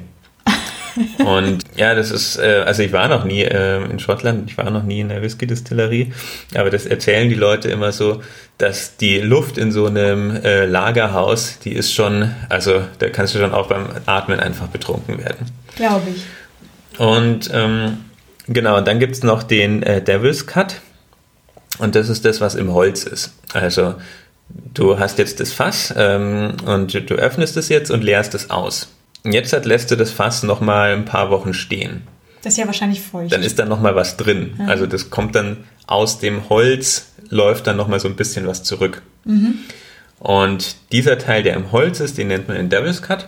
und 1.25 1.63
ja, 1.75 1.95
das 1.95 2.11
ist, 2.11 2.37
äh, 2.37 2.63
also 2.65 2.83
ich 2.83 2.91
war 2.91 3.07
noch 3.07 3.23
nie 3.23 3.41
äh, 3.41 3.83
in 3.85 3.99
Schottland, 3.99 4.49
ich 4.49 4.57
war 4.57 4.69
noch 4.69 4.83
nie 4.83 4.99
in 4.99 5.09
der 5.09 5.21
Whisky-Distillerie, 5.21 6.11
aber 6.55 6.69
das 6.69 6.85
erzählen 6.85 7.29
die 7.29 7.35
Leute 7.35 7.69
immer 7.69 7.91
so, 7.91 8.21
dass 8.57 8.97
die 8.97 9.19
Luft 9.19 9.57
in 9.57 9.71
so 9.71 9.85
einem 9.85 10.35
äh, 10.43 10.65
Lagerhaus, 10.65 11.59
die 11.59 11.73
ist 11.73 11.93
schon, 11.93 12.31
also 12.49 12.81
da 12.99 13.09
kannst 13.09 13.35
du 13.35 13.39
schon 13.39 13.53
auch 13.53 13.67
beim 13.67 13.87
Atmen 14.05 14.39
einfach 14.39 14.67
betrunken 14.67 15.17
werden. 15.17 15.47
Glaube 15.75 16.07
ich. 16.13 16.99
Und 16.99 17.49
ähm, 17.53 17.97
genau, 18.47 18.77
und 18.77 18.87
dann 18.87 18.99
gibt 18.99 19.15
es 19.15 19.23
noch 19.23 19.43
den 19.43 19.81
äh, 19.83 20.01
Devil's 20.01 20.45
Cut 20.45 20.81
und 21.79 21.95
das 21.95 22.09
ist 22.09 22.25
das, 22.25 22.41
was 22.41 22.55
im 22.55 22.73
Holz 22.73 23.03
ist. 23.03 23.33
Also 23.53 23.95
du 24.73 24.99
hast 24.99 25.17
jetzt 25.17 25.39
das 25.39 25.53
Fass 25.53 25.93
ähm, 25.95 26.53
und 26.65 26.93
du 26.93 27.15
öffnest 27.15 27.57
es 27.57 27.69
jetzt 27.69 27.91
und 27.91 28.03
leerst 28.03 28.33
es 28.35 28.49
aus. 28.49 28.89
Jetzt 29.23 29.53
hat, 29.53 29.65
lässt 29.65 29.91
du 29.91 29.95
das 29.95 30.11
Fass 30.11 30.43
noch 30.43 30.61
mal 30.61 30.93
ein 30.93 31.05
paar 31.05 31.29
Wochen 31.29 31.53
stehen. 31.53 32.03
Das 32.43 32.53
ist 32.53 32.57
ja 32.57 32.65
wahrscheinlich 32.65 33.01
feucht. 33.01 33.31
Dann 33.31 33.43
ist 33.43 33.59
da 33.59 33.65
noch 33.65 33.79
mal 33.79 33.95
was 33.95 34.17
drin. 34.17 34.53
Ja. 34.57 34.65
Also 34.65 34.87
das 34.87 35.09
kommt 35.09 35.35
dann 35.35 35.57
aus 35.85 36.19
dem 36.19 36.49
Holz, 36.49 37.13
läuft 37.29 37.67
dann 37.67 37.77
noch 37.77 37.87
mal 37.87 37.99
so 37.99 38.07
ein 38.07 38.15
bisschen 38.15 38.47
was 38.47 38.63
zurück. 38.63 39.01
Mhm. 39.25 39.59
Und 40.19 40.75
dieser 40.91 41.17
Teil, 41.17 41.43
der 41.43 41.55
im 41.55 41.71
Holz 41.71 41.99
ist, 41.99 42.17
den 42.17 42.29
nennt 42.29 42.47
man 42.47 42.57
den 42.57 42.69
Devil's 42.69 43.01
Cut. 43.01 43.27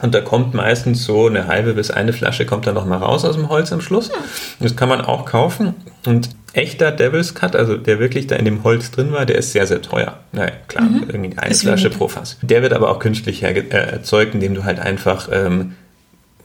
Und 0.00 0.14
da 0.14 0.20
kommt 0.20 0.54
meistens 0.54 1.04
so 1.04 1.26
eine 1.26 1.46
halbe 1.46 1.74
bis 1.74 1.90
eine 1.90 2.12
Flasche 2.12 2.46
kommt 2.46 2.66
dann 2.66 2.74
noch 2.74 2.84
mal 2.84 2.98
raus 2.98 3.24
aus 3.24 3.36
dem 3.36 3.48
Holz 3.48 3.72
am 3.72 3.80
Schluss. 3.80 4.08
Ja. 4.08 4.14
Das 4.60 4.76
kann 4.76 4.88
man 4.88 5.00
auch 5.00 5.24
kaufen. 5.24 5.74
Und 6.04 6.30
echter 6.54 6.92
Devil's 6.92 7.34
Cut, 7.34 7.56
also 7.56 7.76
der 7.76 7.98
wirklich 7.98 8.26
da 8.26 8.36
in 8.36 8.44
dem 8.44 8.64
Holz 8.64 8.90
drin 8.90 9.12
war, 9.12 9.26
der 9.26 9.36
ist 9.36 9.52
sehr, 9.52 9.66
sehr 9.66 9.82
teuer. 9.82 10.20
Naja, 10.32 10.52
klar, 10.68 10.84
mhm. 10.84 11.04
irgendwie 11.08 11.36
eine 11.36 11.50
ist 11.50 11.62
Flasche 11.62 11.90
pro 11.90 12.08
Fass. 12.08 12.38
Der 12.42 12.62
wird 12.62 12.72
aber 12.72 12.90
auch 12.90 13.00
künstlich 13.00 13.42
äh, 13.42 13.64
erzeugt, 13.70 14.34
indem 14.34 14.54
du 14.54 14.64
halt 14.64 14.78
einfach 14.78 15.28
ähm, 15.32 15.74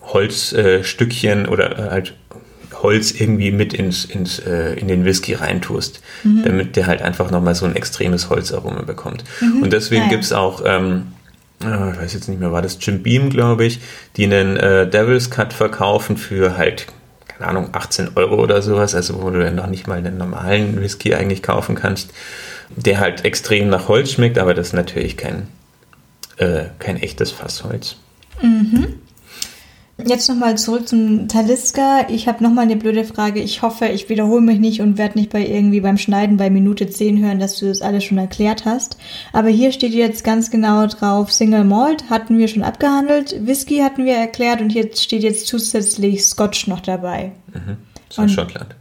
Holzstückchen 0.01 1.45
äh, 1.45 1.47
oder 1.47 1.77
äh, 1.77 1.89
halt 1.91 2.15
Holz 2.81 3.11
irgendwie 3.11 3.51
mit 3.51 3.73
ins, 3.73 4.05
ins, 4.05 4.39
äh, 4.39 4.73
in 4.73 4.87
den 4.87 5.05
Whisky 5.05 5.33
reintust, 5.33 6.01
mhm. 6.23 6.43
damit 6.43 6.75
der 6.75 6.87
halt 6.87 7.01
einfach 7.01 7.29
nochmal 7.29 7.55
so 7.55 7.65
ein 7.65 7.75
extremes 7.75 8.29
Holzaroma 8.29 8.81
bekommt. 8.81 9.23
Mhm. 9.41 9.63
Und 9.63 9.73
deswegen 9.73 10.03
ja, 10.03 10.07
ja. 10.07 10.11
gibt's 10.11 10.31
auch, 10.31 10.63
ähm, 10.65 11.07
äh, 11.63 11.91
ich 11.91 11.99
weiß 11.99 12.13
jetzt 12.13 12.29
nicht 12.29 12.39
mehr, 12.39 12.51
war 12.51 12.61
das 12.61 12.77
Jim 12.79 13.03
Beam, 13.03 13.29
glaube 13.29 13.65
ich, 13.65 13.79
die 14.15 14.25
einen 14.25 14.57
äh, 14.57 14.89
Devil's 14.89 15.29
Cut 15.29 15.53
verkaufen 15.53 16.17
für 16.17 16.57
halt, 16.57 16.87
keine 17.39 17.51
Ahnung, 17.51 17.69
18 17.71 18.11
Euro 18.15 18.35
oder 18.35 18.61
sowas, 18.61 18.93
also 18.95 19.21
wo 19.21 19.29
du 19.29 19.39
dann 19.39 19.55
noch 19.55 19.67
nicht 19.67 19.87
mal 19.87 19.97
einen 19.97 20.17
normalen 20.17 20.81
Whisky 20.81 21.15
eigentlich 21.15 21.41
kaufen 21.41 21.75
kannst, 21.75 22.11
der 22.69 22.99
halt 22.99 23.23
extrem 23.23 23.69
nach 23.69 23.87
Holz 23.87 24.11
schmeckt, 24.11 24.37
aber 24.37 24.53
das 24.53 24.67
ist 24.67 24.73
natürlich 24.73 25.15
kein, 25.15 25.47
äh, 26.37 26.65
kein 26.79 26.97
echtes 26.97 27.31
Fassholz. 27.31 27.95
Mhm. 28.41 28.98
Jetzt 30.05 30.29
nochmal 30.29 30.57
zurück 30.57 30.87
zum 30.87 31.27
Taliska. 31.27 32.07
Ich 32.09 32.27
habe 32.27 32.43
nochmal 32.43 32.65
eine 32.65 32.77
blöde 32.77 33.03
Frage. 33.03 33.41
Ich 33.41 33.61
hoffe, 33.61 33.87
ich 33.87 34.07
wiederhole 34.09 34.41
mich 34.41 34.59
nicht 34.59 34.81
und 34.81 34.97
werde 34.97 35.17
nicht 35.17 35.31
bei 35.31 35.45
irgendwie 35.45 35.81
beim 35.81 35.97
Schneiden 35.97 36.37
bei 36.37 36.49
Minute 36.49 36.89
10 36.89 37.23
hören, 37.23 37.39
dass 37.39 37.57
du 37.57 37.67
das 37.67 37.81
alles 37.81 38.03
schon 38.03 38.17
erklärt 38.17 38.65
hast. 38.65 38.97
Aber 39.33 39.49
hier 39.49 39.71
steht 39.71 39.93
jetzt 39.93 40.23
ganz 40.23 40.51
genau 40.51 40.87
drauf, 40.87 41.31
Single 41.31 41.65
Malt 41.65 42.09
hatten 42.09 42.37
wir 42.37 42.47
schon 42.47 42.63
abgehandelt, 42.63 43.45
Whisky 43.45 43.79
hatten 43.79 44.05
wir 44.05 44.15
erklärt 44.15 44.61
und 44.61 44.73
jetzt 44.73 45.03
steht 45.03 45.23
jetzt 45.23 45.47
zusätzlich 45.47 46.25
Scotch 46.25 46.67
noch 46.67 46.79
dabei. 46.79 47.33
Mhm. 47.53 47.77
Ist 48.09 48.19
aus 48.19 48.31
Schottland. 48.31 48.75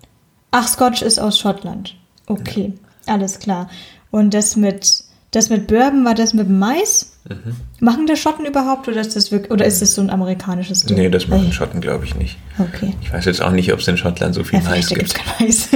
Ach, 0.51 0.69
Scotch 0.69 1.03
ist 1.03 1.19
aus 1.19 1.39
Schottland. 1.39 1.97
Okay, 2.27 2.75
ja. 3.07 3.15
alles 3.15 3.39
klar. 3.39 3.69
Und 4.11 4.35
das 4.35 4.57
mit, 4.57 5.05
das 5.33 5.51
mit 5.51 5.67
Bourbon 5.67 6.05
war 6.05 6.15
das 6.15 6.33
mit 6.33 6.49
Mais? 6.49 7.18
Mhm. 7.29 7.57
Machen 7.81 8.07
das 8.07 8.19
Schotten 8.19 8.47
überhaupt 8.47 8.89
oder 8.89 9.01
ist 9.01 9.15
das 9.15 9.31
wirklich, 9.31 9.51
oder 9.51 9.65
ist 9.65 9.83
das 9.83 9.95
so 9.95 10.01
ein 10.01 10.11
amerikanisches 10.11 10.83
Ding? 10.83 10.97
Nee, 10.97 11.11
das 11.11 11.29
machen 11.29 11.53
Schotten, 11.53 11.81
glaube 11.81 12.05
ich, 12.05 12.15
nicht. 12.15 12.39
Okay. 12.59 12.95
Ich 13.03 13.13
weiß 13.13 13.25
jetzt 13.27 13.43
auch 13.43 13.53
nicht, 13.53 13.73
ob 13.73 13.81
es 13.81 13.89
in 13.89 13.97
Schottland 13.97 14.35
so 14.35 14.45
viel 14.45 14.61
ja, 14.61 14.65
Mais 14.69 14.89
gibt. 14.89 15.15
Kein 15.15 15.27
Mais. 15.41 15.69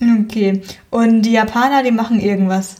okay. 0.20 0.62
Und 0.90 1.22
die 1.22 1.32
Japaner, 1.32 1.82
die 1.82 1.90
machen 1.90 2.20
irgendwas? 2.20 2.76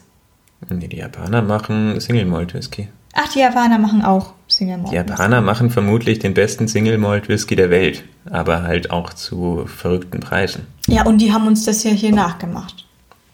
Nee, 0.68 0.88
die 0.88 0.98
Japaner 0.98 1.42
machen 1.42 1.98
Single 2.00 2.26
Malt 2.26 2.54
Whisky. 2.54 2.88
Ach, 3.14 3.28
die 3.32 3.40
Japaner 3.40 3.78
machen 3.78 4.02
auch 4.02 4.34
Single 4.46 4.78
Malt. 4.78 4.92
Die 4.92 4.96
Japaner 4.96 5.40
machen 5.40 5.70
vermutlich 5.70 6.18
den 6.18 6.34
besten 6.34 6.68
Single 6.68 6.98
Malt 6.98 7.28
Whisky 7.28 7.56
der 7.56 7.70
Welt, 7.70 8.04
aber 8.30 8.62
halt 8.62 8.90
auch 8.90 9.12
zu 9.12 9.64
verrückten 9.66 10.20
Preisen. 10.20 10.66
Ja, 10.86 11.06
und 11.06 11.18
die 11.18 11.32
haben 11.32 11.46
uns 11.46 11.64
das 11.64 11.82
ja 11.82 11.90
hier 11.90 12.12
nachgemacht. 12.12 12.84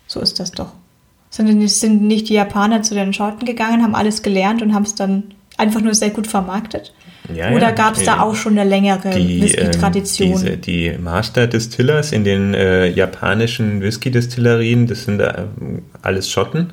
So 0.06 0.20
ist 0.20 0.38
das 0.40 0.52
doch. 0.52 0.72
Sondern 1.36 1.68
sind 1.68 2.00
nicht 2.00 2.30
die 2.30 2.34
Japaner 2.34 2.80
zu 2.80 2.94
den 2.94 3.12
Schotten 3.12 3.44
gegangen, 3.44 3.82
haben 3.82 3.94
alles 3.94 4.22
gelernt 4.22 4.62
und 4.62 4.74
haben 4.74 4.84
es 4.84 4.94
dann 4.94 5.24
einfach 5.58 5.82
nur 5.82 5.94
sehr 5.94 6.08
gut 6.08 6.26
vermarktet? 6.26 6.94
Ja, 7.34 7.50
Oder 7.50 7.68
ja. 7.68 7.70
gab 7.72 7.94
es 7.94 8.04
da 8.04 8.20
auch 8.20 8.34
schon 8.34 8.58
eine 8.58 8.66
längere 8.66 9.14
Whisky-Tradition? 9.14 10.46
Ähm, 10.46 10.60
die 10.62 10.96
Master 10.98 11.46
Distillers 11.46 12.12
in 12.12 12.24
den 12.24 12.54
äh, 12.54 12.86
japanischen 12.86 13.82
Whisky-Distillerien, 13.82 14.86
das 14.86 15.04
sind 15.04 15.20
äh, 15.20 15.44
alles 16.00 16.30
Schotten. 16.30 16.72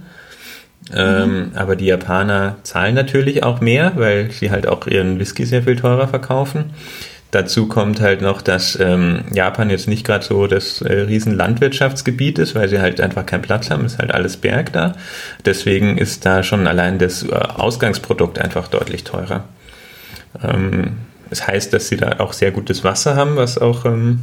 Ähm, 0.96 1.50
mhm. 1.50 1.52
Aber 1.56 1.76
die 1.76 1.88
Japaner 1.88 2.56
zahlen 2.64 2.96
natürlich 2.96 3.44
auch 3.44 3.60
mehr, 3.60 3.94
weil 3.96 4.32
sie 4.32 4.50
halt 4.50 4.66
auch 4.66 4.88
ihren 4.88 5.20
Whisky 5.20 5.46
sehr 5.46 5.64
viel 5.64 5.76
teurer 5.76 6.08
verkaufen. 6.08 6.72
Dazu 7.34 7.66
kommt 7.66 8.00
halt 8.00 8.22
noch, 8.22 8.44
dass 8.44 8.80
ähm, 8.80 9.22
Japan 9.34 9.72
jetzt 9.72 9.88
nicht 9.88 10.06
gerade 10.06 10.24
so 10.24 10.46
das 10.46 10.84
äh, 10.84 10.94
riesen 10.94 11.36
Landwirtschaftsgebiet 11.36 12.38
ist, 12.38 12.54
weil 12.54 12.70
sie 12.70 12.80
halt 12.80 13.02
einfach 13.02 13.26
keinen 13.26 13.42
Platz 13.42 13.72
haben, 13.72 13.86
ist 13.86 13.98
halt 13.98 14.14
alles 14.14 14.38
Berg 14.38 14.72
da. 14.72 14.94
Deswegen 15.44 15.98
ist 15.98 16.28
da 16.28 16.44
schon 16.44 16.68
allein 16.68 17.00
das 17.00 17.24
äh, 17.24 17.34
Ausgangsprodukt 17.34 18.38
einfach 18.38 18.68
deutlich 18.68 19.04
teurer. 19.04 19.46
Ähm, 20.44 20.98
das 21.32 21.48
heißt, 21.48 21.74
dass 21.74 21.88
sie 21.88 21.98
da 21.98 22.20
auch 22.20 22.34
sehr 22.34 22.52
gutes 22.52 22.84
Wasser 22.84 23.16
haben, 23.16 23.36
was 23.36 23.58
auch 23.58 23.86
ähm, 23.86 24.22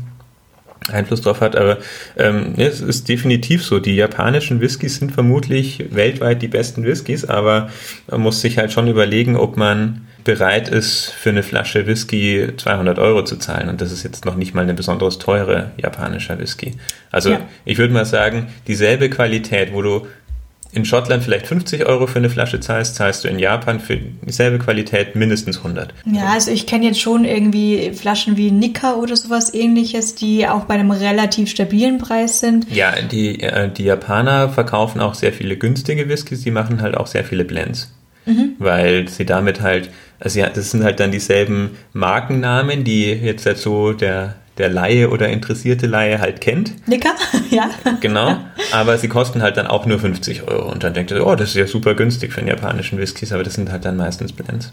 Einfluss 0.89 1.23
drauf 1.23 1.41
hat, 1.41 1.57
aber 1.57 1.79
ähm, 2.17 2.55
es 2.59 2.81
ist 2.81 3.09
definitiv 3.09 3.65
so. 3.65 3.81
Die 3.81 3.97
japanischen 3.97 4.61
Whiskys 4.61 4.99
sind 4.99 5.11
vermutlich 5.11 5.85
weltweit 5.91 6.43
die 6.43 6.49
besten 6.49 6.85
Whiskys, 6.85 7.25
aber 7.25 7.71
man 8.09 8.21
muss 8.21 8.41
sich 8.41 8.57
halt 8.57 8.71
schon 8.71 8.87
überlegen, 8.87 9.35
ob 9.35 9.57
man 9.57 10.07
bereit 10.25 10.69
ist, 10.69 11.11
für 11.11 11.31
eine 11.31 11.43
Flasche 11.43 11.87
Whisky 11.87 12.49
200 12.57 12.99
Euro 12.99 13.25
zu 13.25 13.37
zahlen. 13.37 13.69
Und 13.69 13.81
das 13.81 13.93
ist 13.93 14.03
jetzt 14.03 14.25
noch 14.25 14.37
nicht 14.37 14.55
mal 14.55 14.63
eine 14.63 14.75
besonders 14.75 15.19
teure 15.19 15.73
japanischer 15.77 16.39
Whisky. 16.39 16.75
Also 17.11 17.31
ja. 17.31 17.41
ich 17.65 17.79
würde 17.79 17.93
mal 17.93 18.05
sagen, 18.05 18.49
dieselbe 18.67 19.11
Qualität, 19.11 19.73
wo 19.73 19.83
du 19.83 20.07
in 20.73 20.85
Schottland 20.85 21.25
vielleicht 21.25 21.47
50 21.47 21.87
Euro 21.87 22.07
für 22.07 22.19
eine 22.19 22.31
Flasche 22.31 22.61
zahlst, 22.61 22.95
zahlst 22.95 23.25
du 23.25 23.29
in 23.29 23.39
Japan 23.39 23.81
für 23.81 23.97
dieselbe 23.97 24.59
Qualität 24.59 25.17
mindestens 25.17 25.59
100. 25.59 25.95
Ja, 26.07 26.27
also 26.33 26.51
ich 26.51 26.67
kenne 26.67 26.87
jetzt 26.87 27.01
schon 27.01 27.25
irgendwie 27.25 27.93
Flaschen 27.93 28.37
wie 28.37 28.51
Nika 28.51 28.95
oder 28.95 29.17
sowas 29.17 29.53
ähnliches, 29.53 30.15
die 30.15 30.47
auch 30.47 30.65
bei 30.65 30.75
einem 30.75 30.91
relativ 30.93 31.51
stabilen 31.51 31.99
Preis 31.99 32.41
sind. 32.41 32.71
Ja, 32.71 33.03
die, 33.03 33.41
äh, 33.41 33.71
die 33.71 33.85
Japaner 33.85 34.49
verkaufen 34.49 35.01
auch 35.01 35.15
sehr 35.15 35.33
viele 35.33 35.57
günstige 35.57 36.09
Whiskys, 36.09 36.43
die 36.43 36.53
machen 36.53 36.81
halt 36.81 36.97
auch 36.97 37.09
sehr 37.09 37.25
viele 37.25 37.45
Blends. 37.45 37.93
Mhm. 38.27 38.55
Weil 38.59 39.09
sie 39.09 39.25
damit 39.25 39.61
halt 39.61 39.91
also 40.21 40.39
ja, 40.39 40.51
das 40.51 40.71
sind 40.71 40.85
halt 40.85 41.01
dann 41.01 41.11
dieselben 41.11 41.79
Markennamen, 41.95 42.85
die 42.85 43.07
jetzt 43.07 43.47
halt 43.47 43.57
so 43.57 43.93
der, 43.93 44.35
der 44.59 44.69
Laie 44.69 45.09
oder 45.09 45.29
interessierte 45.29 45.87
Laie 45.87 46.21
halt 46.21 46.43
kennt. 46.43 46.87
Nicker, 46.87 47.15
ja. 47.51 47.71
Genau, 48.01 48.37
aber 48.73 48.99
sie 48.99 49.09
kosten 49.09 49.41
halt 49.41 49.57
dann 49.57 49.67
auch 49.67 49.87
nur 49.87 49.99
50 49.99 50.47
Euro. 50.47 50.71
Und 50.71 50.85
dann 50.85 50.93
denkt 50.93 51.11
ihr, 51.11 51.27
oh, 51.27 51.35
das 51.35 51.51
ist 51.51 51.57
ja 51.57 51.67
super 51.67 51.95
günstig 51.95 52.35
für 52.35 52.41
den 52.41 52.49
japanischen 52.49 52.99
Whiskys, 52.99 53.33
aber 53.33 53.43
das 53.43 53.55
sind 53.55 53.73
halt 53.73 53.87
dann 53.87 53.97
meistens 53.97 54.33
Blends. 54.33 54.73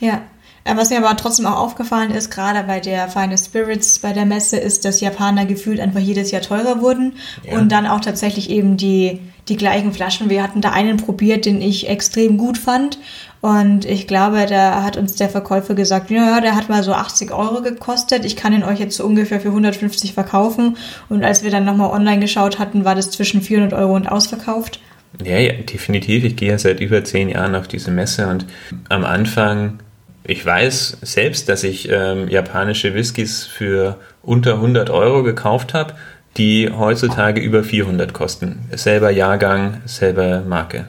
Ja, 0.00 0.22
äh, 0.64 0.74
was 0.74 0.88
mir 0.88 1.04
aber 1.04 1.14
trotzdem 1.18 1.44
auch 1.44 1.58
aufgefallen 1.58 2.10
ist, 2.10 2.30
gerade 2.30 2.62
bei 2.62 2.80
der 2.80 3.08
Final 3.08 3.36
Spirits 3.36 3.98
bei 3.98 4.14
der 4.14 4.24
Messe, 4.24 4.56
ist, 4.56 4.86
dass 4.86 5.02
Japaner 5.02 5.44
gefühlt 5.44 5.80
einfach 5.80 6.00
jedes 6.00 6.30
Jahr 6.30 6.42
teurer 6.42 6.80
wurden 6.80 7.14
ja. 7.44 7.58
und 7.58 7.70
dann 7.70 7.86
auch 7.86 8.00
tatsächlich 8.00 8.48
eben 8.48 8.78
die, 8.78 9.20
die 9.48 9.56
gleichen 9.56 9.92
Flaschen. 9.92 10.30
Wir 10.30 10.42
hatten 10.42 10.60
da 10.60 10.70
einen 10.70 10.96
probiert, 10.96 11.46
den 11.46 11.60
ich 11.60 11.88
extrem 11.88 12.36
gut 12.38 12.58
fand 12.58 12.98
und 13.40 13.84
ich 13.84 14.08
glaube, 14.08 14.46
da 14.48 14.82
hat 14.82 14.96
uns 14.96 15.14
der 15.14 15.28
Verkäufer 15.28 15.74
gesagt, 15.74 16.10
ja, 16.10 16.40
der 16.40 16.56
hat 16.56 16.68
mal 16.68 16.82
so 16.82 16.92
80 16.92 17.30
Euro 17.30 17.62
gekostet. 17.62 18.24
Ich 18.24 18.34
kann 18.34 18.52
ihn 18.52 18.64
euch 18.64 18.80
jetzt 18.80 18.96
so 18.96 19.04
ungefähr 19.04 19.40
für 19.40 19.48
150 19.48 20.12
verkaufen. 20.12 20.76
Und 21.08 21.24
als 21.24 21.44
wir 21.44 21.50
dann 21.50 21.64
nochmal 21.64 21.90
online 21.90 22.20
geschaut 22.20 22.58
hatten, 22.58 22.84
war 22.84 22.96
das 22.96 23.10
zwischen 23.10 23.40
400 23.40 23.78
Euro 23.78 23.94
und 23.94 24.10
ausverkauft. 24.10 24.80
Ja, 25.24 25.38
ja, 25.38 25.52
definitiv. 25.52 26.24
Ich 26.24 26.36
gehe 26.36 26.50
ja 26.50 26.58
seit 26.58 26.80
über 26.80 27.04
zehn 27.04 27.28
Jahren 27.28 27.54
auf 27.54 27.68
diese 27.68 27.90
Messe 27.92 28.26
und 28.26 28.44
am 28.88 29.04
Anfang, 29.04 29.78
ich 30.24 30.44
weiß 30.44 30.98
selbst, 31.02 31.48
dass 31.48 31.64
ich 31.64 31.88
ähm, 31.90 32.28
japanische 32.28 32.92
Whiskys 32.92 33.46
für 33.46 33.98
unter 34.22 34.54
100 34.54 34.90
Euro 34.90 35.22
gekauft 35.22 35.74
habe, 35.74 35.94
die 36.38 36.70
heutzutage 36.70 37.40
über 37.40 37.64
400 37.64 38.14
kosten. 38.14 38.60
Selber 38.72 39.10
Jahrgang, 39.10 39.82
selber 39.84 40.42
Marke. 40.42 40.88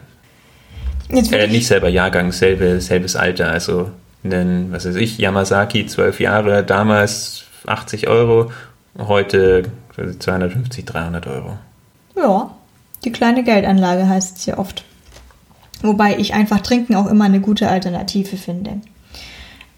Äh, 1.09 1.47
nicht 1.47 1.67
selber 1.67 1.89
Jahrgang, 1.89 2.31
selbe, 2.31 2.79
selbes 2.79 3.15
Alter. 3.15 3.49
Also 3.49 3.89
einen, 4.23 4.71
was 4.71 4.85
weiß 4.85 4.95
ich, 4.95 5.17
Yamazaki, 5.17 5.87
zwölf 5.87 6.19
Jahre, 6.19 6.63
damals 6.63 7.45
80 7.65 8.07
Euro, 8.07 8.51
heute 8.97 9.63
250, 10.19 10.85
300 10.85 11.27
Euro. 11.27 11.57
Ja, 12.15 12.51
die 13.03 13.11
kleine 13.11 13.43
Geldanlage 13.43 14.07
heißt 14.07 14.37
es 14.37 14.45
ja 14.45 14.57
oft. 14.57 14.83
Wobei 15.81 16.17
ich 16.17 16.33
einfach 16.33 16.59
Trinken 16.59 16.95
auch 16.95 17.07
immer 17.07 17.25
eine 17.25 17.39
gute 17.39 17.69
Alternative 17.69 18.37
finde. 18.37 18.81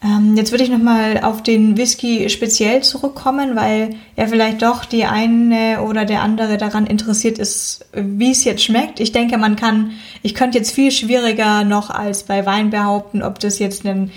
Ähm, 0.04 0.36
jetzt 0.36 0.52
würde 0.52 0.64
ich 0.64 0.70
nochmal 0.72 1.20
auf 1.22 1.44
den 1.44 1.78
Whisky 1.78 2.28
speziell 2.30 2.82
zurückkommen, 2.82 3.56
weil 3.56 3.96
er 4.16 4.28
vielleicht 4.28 4.64
doch 4.64 4.84
die 4.84 5.06
eine 5.06 5.84
oder 5.84 6.06
der 6.06 6.22
andere 6.24 6.58
daran 6.58 6.88
interessiert 6.88 7.38
ist, 7.38 7.86
wie 7.94 8.32
es 8.32 8.44
jetzt 8.44 8.64
schmeckt. 8.64 9.00
Ich 9.00 9.12
denke, 9.12 9.38
man 9.38 9.56
kann, 9.56 9.92
ich 10.24 10.34
könnte 10.34 10.58
jetzt 10.58 10.72
viel 10.72 10.92
schwieriger 10.92 11.64
noch 11.64 11.92
als 11.92 12.24
bei 12.24 12.46
Wein 12.48 12.72
behaupten, 12.72 13.22
ob 13.22 13.40
das 13.40 13.60
jetzt 13.60 13.86
ein 13.86 14.12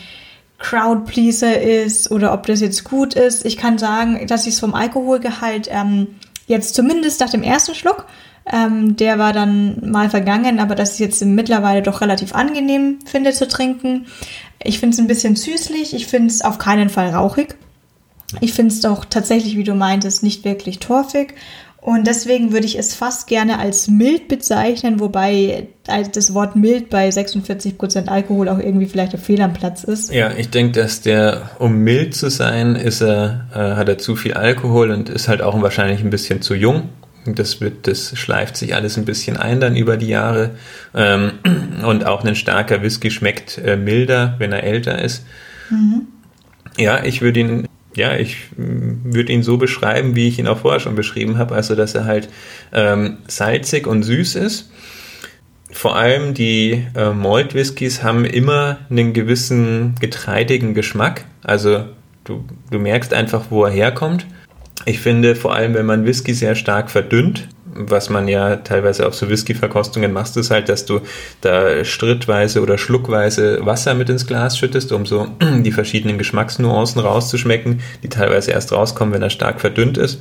Crowdpleaser 0.59 1.61
ist 1.61 2.11
oder 2.11 2.33
ob 2.33 2.47
das 2.47 2.61
jetzt 2.61 2.85
gut 2.85 3.13
ist. 3.13 3.45
Ich 3.45 3.59
kann 3.59 3.77
sagen, 3.77 4.27
dass 4.27 4.47
ich 4.47 4.55
es 4.55 4.61
vom 4.61 4.75
Alkoholgehalt 4.75 5.69
ähm, 5.71 6.07
jetzt 6.47 6.75
zumindest 6.75 7.21
nach 7.21 7.31
dem 7.31 7.43
ersten 7.43 7.75
Schluck 7.75 8.07
ähm, 8.53 8.97
der 8.97 9.19
war 9.19 9.33
dann 9.33 9.91
mal 9.91 10.11
vergangen, 10.11 10.61
aber 10.61 10.75
das 10.75 10.93
ist 10.93 10.99
jetzt 10.99 11.25
mittlerweile 11.25 11.83
doch 11.83 12.01
relativ 12.01 12.35
angenehm 12.35 12.99
finde 13.07 13.33
zu 13.33 13.49
trinken. 13.49 14.07
Ich 14.63 14.81
finde 14.81 14.95
es 14.95 15.01
ein 15.01 15.07
bisschen 15.07 15.37
süßlich. 15.37 15.95
Ich 15.95 16.07
finde 16.07 16.29
es 16.29 16.43
auf 16.43 16.59
keinen 16.59 16.91
Fall 16.91 17.11
rauchig. 17.11 17.57
Ich 18.41 18.53
finde 18.53 18.75
es 18.75 18.81
doch 18.81 19.05
tatsächlich, 19.05 19.57
wie 19.57 19.65
du 19.65 19.75
meintest, 19.75 20.23
nicht 20.23 20.45
wirklich 20.45 20.79
torfig. 20.79 21.35
Und 21.81 22.07
deswegen 22.07 22.53
würde 22.53 22.65
ich 22.65 22.79
es 22.79 22.95
fast 22.95 23.27
gerne 23.27 23.59
als 23.59 23.89
mild 23.89 24.27
bezeichnen, 24.27 25.01
wobei 25.01 25.69
das 25.85 26.33
Wort 26.33 26.57
mild 26.57 26.89
bei 26.89 27.11
46% 27.11 28.09
Alkohol 28.09 28.49
auch 28.49 28.59
irgendwie 28.59 28.87
vielleicht 28.87 29.13
ein 29.13 29.21
Fehl 29.21 29.43
am 29.43 29.53
Platz 29.53 29.85
ist. 29.85 30.11
Ja, 30.11 30.33
ich 30.33 30.49
denke, 30.49 30.81
dass 30.81 31.03
der, 31.03 31.51
um 31.59 31.77
mild 31.77 32.15
zu 32.15 32.31
sein, 32.31 32.75
ist 32.75 33.03
er, 33.03 33.49
äh, 33.55 33.77
hat 33.77 33.91
er 33.91 33.99
zu 33.99 34.17
viel 34.17 34.33
Alkohol 34.33 34.93
und 34.93 35.11
ist 35.11 35.29
halt 35.29 35.43
auch 35.43 35.61
wahrscheinlich 35.61 36.01
ein 36.01 36.09
bisschen 36.09 36.41
zu 36.41 36.55
jung. 36.55 36.89
Das 37.27 37.61
wird, 37.61 37.87
das 37.87 38.19
schleift 38.19 38.57
sich 38.57 38.75
alles 38.75 38.97
ein 38.97 39.05
bisschen 39.05 39.37
ein 39.37 39.61
dann 39.61 39.77
über 39.77 39.97
die 39.97 40.09
Jahre. 40.09 40.51
Ähm, 40.95 41.33
und 41.87 42.07
auch 42.07 42.25
ein 42.25 42.37
starker 42.37 42.83
Whisky 42.83 43.11
schmeckt 43.11 43.59
äh, 43.59 43.77
milder, 43.77 44.35
wenn 44.39 44.53
er 44.53 44.65
älter 44.65 45.01
ist. 45.01 45.25
Mhm. 45.71 46.09
Ja, 46.77 47.05
ich 47.05 47.23
würde 47.23 47.41
ihn 47.41 47.69
ja, 47.97 48.17
ich 48.17 48.49
würde 48.57 49.33
ihn 49.33 49.43
so 49.43 49.57
beschreiben, 49.57 50.17
wie 50.17 50.29
ich 50.29 50.39
ihn 50.39 50.49
auch 50.49 50.59
vorher 50.59 50.81
schon 50.81 50.97
beschrieben 50.97 51.39
habe, 51.39 51.55
also 51.55 51.75
dass 51.77 51.95
er 51.95 52.05
halt 52.05 52.29
ähm, 52.73 53.19
salzig 53.29 53.87
und 53.87 54.03
süß 54.03 54.35
ist. 54.37 54.71
Vor 55.71 55.97
allem 55.97 56.35
die 56.35 56.87
äh, 56.95 57.11
Malt 57.11 57.55
Whiskys 57.55 58.03
haben 58.03 58.25
immer 58.25 58.79
einen 58.91 59.13
gewissen 59.13 59.95
getreidigen 60.01 60.75
Geschmack. 60.75 61.25
Also 61.43 61.85
du, 62.25 62.45
du 62.71 62.79
merkst 62.79 63.13
einfach, 63.13 63.47
wo 63.51 63.65
er 63.65 63.73
herkommt. 63.73 64.27
Ich 64.87 65.01
finde, 65.01 65.37
vor 65.37 65.55
allem, 65.55 65.75
wenn 65.75 65.87
man 65.87 66.05
Whisky 66.05 66.35
sehr 66.35 66.55
stark 66.55 66.91
verdünnt, 66.91 67.49
was 67.75 68.09
man 68.09 68.29
ja 68.29 68.57
teilweise 68.57 69.07
auf 69.07 69.15
so 69.15 69.29
Whisky-Verkostungen 69.29 70.13
machst, 70.13 70.37
ist 70.37 70.51
halt, 70.51 70.69
dass 70.69 70.87
du 70.87 71.01
da 71.41 71.85
strittweise 71.85 72.63
oder 72.63 72.79
schluckweise 72.79 73.65
Wasser 73.67 73.95
mit 73.95 74.09
ins 74.09 74.27
Glas 74.27 74.57
schüttest, 74.59 74.93
um 74.93 75.07
so 75.07 75.27
die 75.65 75.73
verschiedenen 75.73 76.19
Geschmacksnuancen 76.19 77.01
rauszuschmecken, 77.01 77.81
die 78.03 78.09
teilweise 78.09 78.53
erst 78.53 78.73
rauskommen, 78.73 79.15
wenn 79.15 79.23
er 79.23 79.31
stark 79.31 79.61
verdünnt 79.61 79.99
ist. 79.99 80.21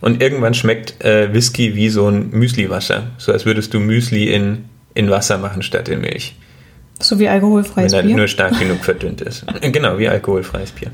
Und 0.00 0.22
irgendwann 0.22 0.54
schmeckt 0.54 1.04
äh, 1.04 1.32
Whisky 1.32 1.74
wie 1.74 1.90
so 1.90 2.08
ein 2.08 2.30
Müsliwasser, 2.30 3.08
so 3.18 3.32
als 3.32 3.44
würdest 3.44 3.74
du 3.74 3.80
Müsli 3.80 4.32
in, 4.32 4.64
in 4.94 5.10
Wasser 5.10 5.38
machen 5.38 5.62
statt 5.62 5.88
in 5.88 6.00
Milch. 6.00 6.34
So 6.98 7.18
wie 7.18 7.28
alkoholfreies 7.28 7.92
Bier? 7.92 8.02
Wenn 8.02 8.10
er 8.10 8.16
nur 8.16 8.28
stark 8.28 8.58
genug 8.58 8.84
verdünnt 8.84 9.20
ist. 9.20 9.44
Genau, 9.60 9.98
wie 9.98 10.08
alkoholfreies 10.08 10.72
Bier. 10.72 10.90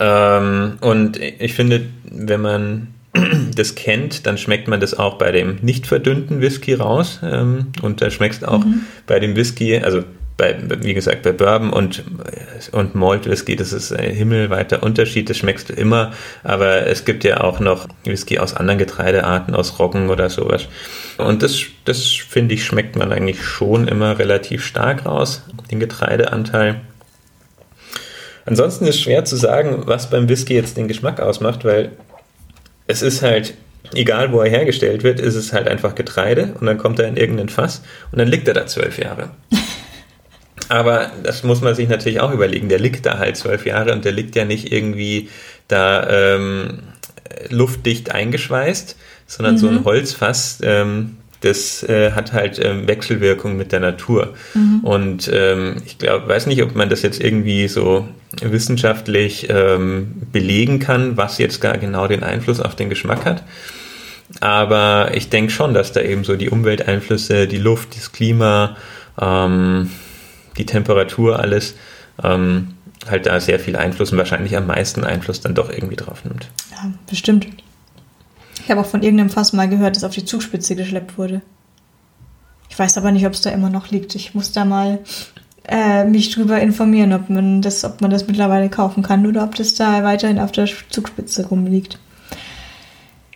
Ähm, 0.00 0.78
und 0.80 1.18
ich 1.18 1.54
finde, 1.54 1.82
wenn 2.10 2.40
man 2.40 2.88
das 3.56 3.74
kennt, 3.74 4.26
dann 4.26 4.38
schmeckt 4.38 4.66
man 4.66 4.80
das 4.80 4.98
auch 4.98 5.18
bei 5.18 5.30
dem 5.30 5.58
nicht 5.62 5.86
verdünnten 5.86 6.40
Whisky 6.40 6.74
raus. 6.74 7.20
Ähm, 7.22 7.66
und 7.82 8.00
da 8.00 8.10
schmeckst 8.10 8.46
auch 8.46 8.64
mhm. 8.64 8.86
bei 9.06 9.20
dem 9.20 9.36
Whisky, 9.36 9.78
also 9.78 10.02
bei, 10.40 10.56
wie 10.80 10.94
gesagt, 10.94 11.22
bei 11.22 11.32
Bourbon 11.32 11.70
und, 11.70 12.02
und 12.72 12.94
Malt 12.94 13.28
Whisky, 13.28 13.56
das 13.56 13.74
ist 13.74 13.92
ein 13.92 14.10
himmelweiter 14.14 14.82
Unterschied, 14.82 15.28
das 15.28 15.36
schmeckst 15.36 15.68
du 15.68 15.74
immer, 15.74 16.12
aber 16.42 16.86
es 16.86 17.04
gibt 17.04 17.24
ja 17.24 17.42
auch 17.42 17.60
noch 17.60 17.86
Whisky 18.04 18.38
aus 18.38 18.54
anderen 18.54 18.78
Getreidearten, 18.78 19.54
aus 19.54 19.78
Roggen 19.78 20.08
oder 20.08 20.30
sowas. 20.30 20.66
Und 21.18 21.42
das, 21.42 21.60
das 21.84 22.06
finde 22.06 22.54
ich, 22.54 22.64
schmeckt 22.64 22.96
man 22.96 23.12
eigentlich 23.12 23.44
schon 23.44 23.86
immer 23.86 24.18
relativ 24.18 24.64
stark 24.64 25.04
raus, 25.04 25.44
den 25.70 25.78
Getreideanteil. 25.78 26.80
Ansonsten 28.50 28.84
ist 28.86 29.00
schwer 29.00 29.24
zu 29.24 29.36
sagen, 29.36 29.84
was 29.86 30.10
beim 30.10 30.28
Whisky 30.28 30.54
jetzt 30.54 30.76
den 30.76 30.88
Geschmack 30.88 31.20
ausmacht, 31.20 31.64
weil 31.64 31.92
es 32.88 33.00
ist 33.00 33.22
halt, 33.22 33.54
egal 33.94 34.32
wo 34.32 34.40
er 34.40 34.50
hergestellt 34.50 35.04
wird, 35.04 35.20
ist 35.20 35.36
es 35.36 35.52
halt 35.52 35.68
einfach 35.68 35.94
Getreide 35.94 36.54
und 36.58 36.66
dann 36.66 36.76
kommt 36.76 36.98
er 36.98 37.06
in 37.06 37.16
irgendein 37.16 37.48
Fass 37.48 37.80
und 38.10 38.18
dann 38.18 38.26
liegt 38.26 38.48
er 38.48 38.54
da 38.54 38.66
zwölf 38.66 38.98
Jahre. 38.98 39.30
Aber 40.68 41.12
das 41.22 41.44
muss 41.44 41.60
man 41.60 41.76
sich 41.76 41.88
natürlich 41.88 42.18
auch 42.18 42.32
überlegen. 42.32 42.68
Der 42.68 42.80
liegt 42.80 43.06
da 43.06 43.18
halt 43.18 43.36
zwölf 43.36 43.66
Jahre 43.66 43.92
und 43.92 44.04
der 44.04 44.10
liegt 44.10 44.34
ja 44.34 44.44
nicht 44.44 44.72
irgendwie 44.72 45.28
da 45.68 46.08
ähm, 46.10 46.80
luftdicht 47.50 48.10
eingeschweißt, 48.10 48.96
sondern 49.28 49.54
mhm. 49.54 49.58
so 49.58 49.68
ein 49.68 49.74
mhm. 49.74 49.84
Holzfass, 49.84 50.58
ähm, 50.64 51.18
das 51.40 51.82
äh, 51.82 52.12
hat 52.12 52.32
halt 52.32 52.60
ähm, 52.62 52.86
Wechselwirkung 52.86 53.56
mit 53.56 53.72
der 53.72 53.80
Natur. 53.80 54.34
Mhm. 54.54 54.80
Und 54.82 55.30
ähm, 55.32 55.76
ich 55.86 55.98
glaube, 55.98 56.28
weiß 56.28 56.46
nicht, 56.46 56.62
ob 56.62 56.74
man 56.74 56.90
das 56.90 57.02
jetzt 57.02 57.20
irgendwie 57.20 57.66
so 57.68 58.06
wissenschaftlich 58.42 59.48
ähm, 59.50 60.22
belegen 60.32 60.78
kann, 60.78 61.16
was 61.16 61.38
jetzt 61.38 61.60
gar 61.60 61.78
genau 61.78 62.06
den 62.06 62.22
Einfluss 62.22 62.60
auf 62.60 62.76
den 62.76 62.90
Geschmack 62.90 63.24
hat. 63.24 63.42
Aber 64.40 65.10
ich 65.14 65.28
denke 65.28 65.50
schon, 65.50 65.74
dass 65.74 65.92
da 65.92 66.00
eben 66.00 66.24
so 66.24 66.36
die 66.36 66.50
Umwelteinflüsse, 66.50 67.48
die 67.48 67.58
Luft, 67.58 67.96
das 67.96 68.12
Klima, 68.12 68.76
ähm, 69.20 69.90
die 70.56 70.66
Temperatur, 70.66 71.40
alles 71.40 71.74
ähm, 72.22 72.74
halt 73.08 73.26
da 73.26 73.40
sehr 73.40 73.58
viel 73.58 73.76
Einfluss 73.76 74.12
und 74.12 74.18
wahrscheinlich 74.18 74.56
am 74.56 74.66
meisten 74.66 75.04
Einfluss 75.04 75.40
dann 75.40 75.54
doch 75.54 75.70
irgendwie 75.70 75.96
drauf 75.96 76.24
nimmt. 76.24 76.48
Ja, 76.70 76.92
bestimmt. 77.08 77.48
Ich 78.70 78.72
habe 78.72 78.86
auch 78.86 78.90
von 78.90 79.02
irgendeinem 79.02 79.30
Fass 79.30 79.52
mal 79.52 79.68
gehört, 79.68 79.96
dass 79.96 80.04
auf 80.04 80.14
die 80.14 80.24
Zugspitze 80.24 80.76
geschleppt 80.76 81.18
wurde. 81.18 81.42
Ich 82.68 82.78
weiß 82.78 82.98
aber 82.98 83.10
nicht, 83.10 83.26
ob 83.26 83.32
es 83.32 83.40
da 83.40 83.50
immer 83.50 83.68
noch 83.68 83.90
liegt. 83.90 84.14
Ich 84.14 84.32
muss 84.32 84.52
da 84.52 84.64
mal 84.64 85.00
äh, 85.64 86.04
mich 86.04 86.30
drüber 86.30 86.60
informieren, 86.60 87.12
ob 87.12 87.28
man, 87.30 87.62
das, 87.62 87.82
ob 87.82 88.00
man 88.00 88.12
das 88.12 88.28
mittlerweile 88.28 88.70
kaufen 88.70 89.02
kann 89.02 89.26
oder 89.26 89.42
ob 89.42 89.56
das 89.56 89.74
da 89.74 90.04
weiterhin 90.04 90.38
auf 90.38 90.52
der 90.52 90.68
Zugspitze 90.88 91.48
rumliegt. 91.48 91.98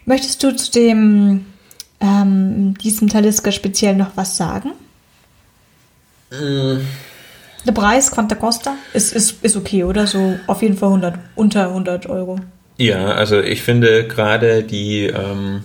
Möchtest 0.05 0.41
du 0.45 0.55
zu 0.55 0.71
dem 0.71 1.47
ähm, 1.99 2.79
diesem 2.79 3.09
Talisker 3.09 3.51
speziell 3.51 3.97
noch 3.97 4.13
was 4.15 4.37
sagen? 4.37 4.71
Mm. 6.31 6.77
Der 7.67 7.73
Preis, 7.73 8.13
Quanta 8.13 8.37
Costa, 8.37 8.77
ist, 8.93 9.13
ist, 9.13 9.43
ist 9.43 9.57
okay, 9.57 9.83
oder? 9.83 10.07
So 10.07 10.39
auf 10.47 10.63
jeden 10.63 10.77
Fall 10.77 10.91
100, 10.91 11.19
unter 11.35 11.67
100 11.71 12.07
Euro. 12.07 12.39
Ja, 12.77 13.13
also 13.13 13.41
ich 13.41 13.63
finde 13.63 14.07
gerade 14.09 14.63
die, 14.63 15.07
ähm, 15.07 15.65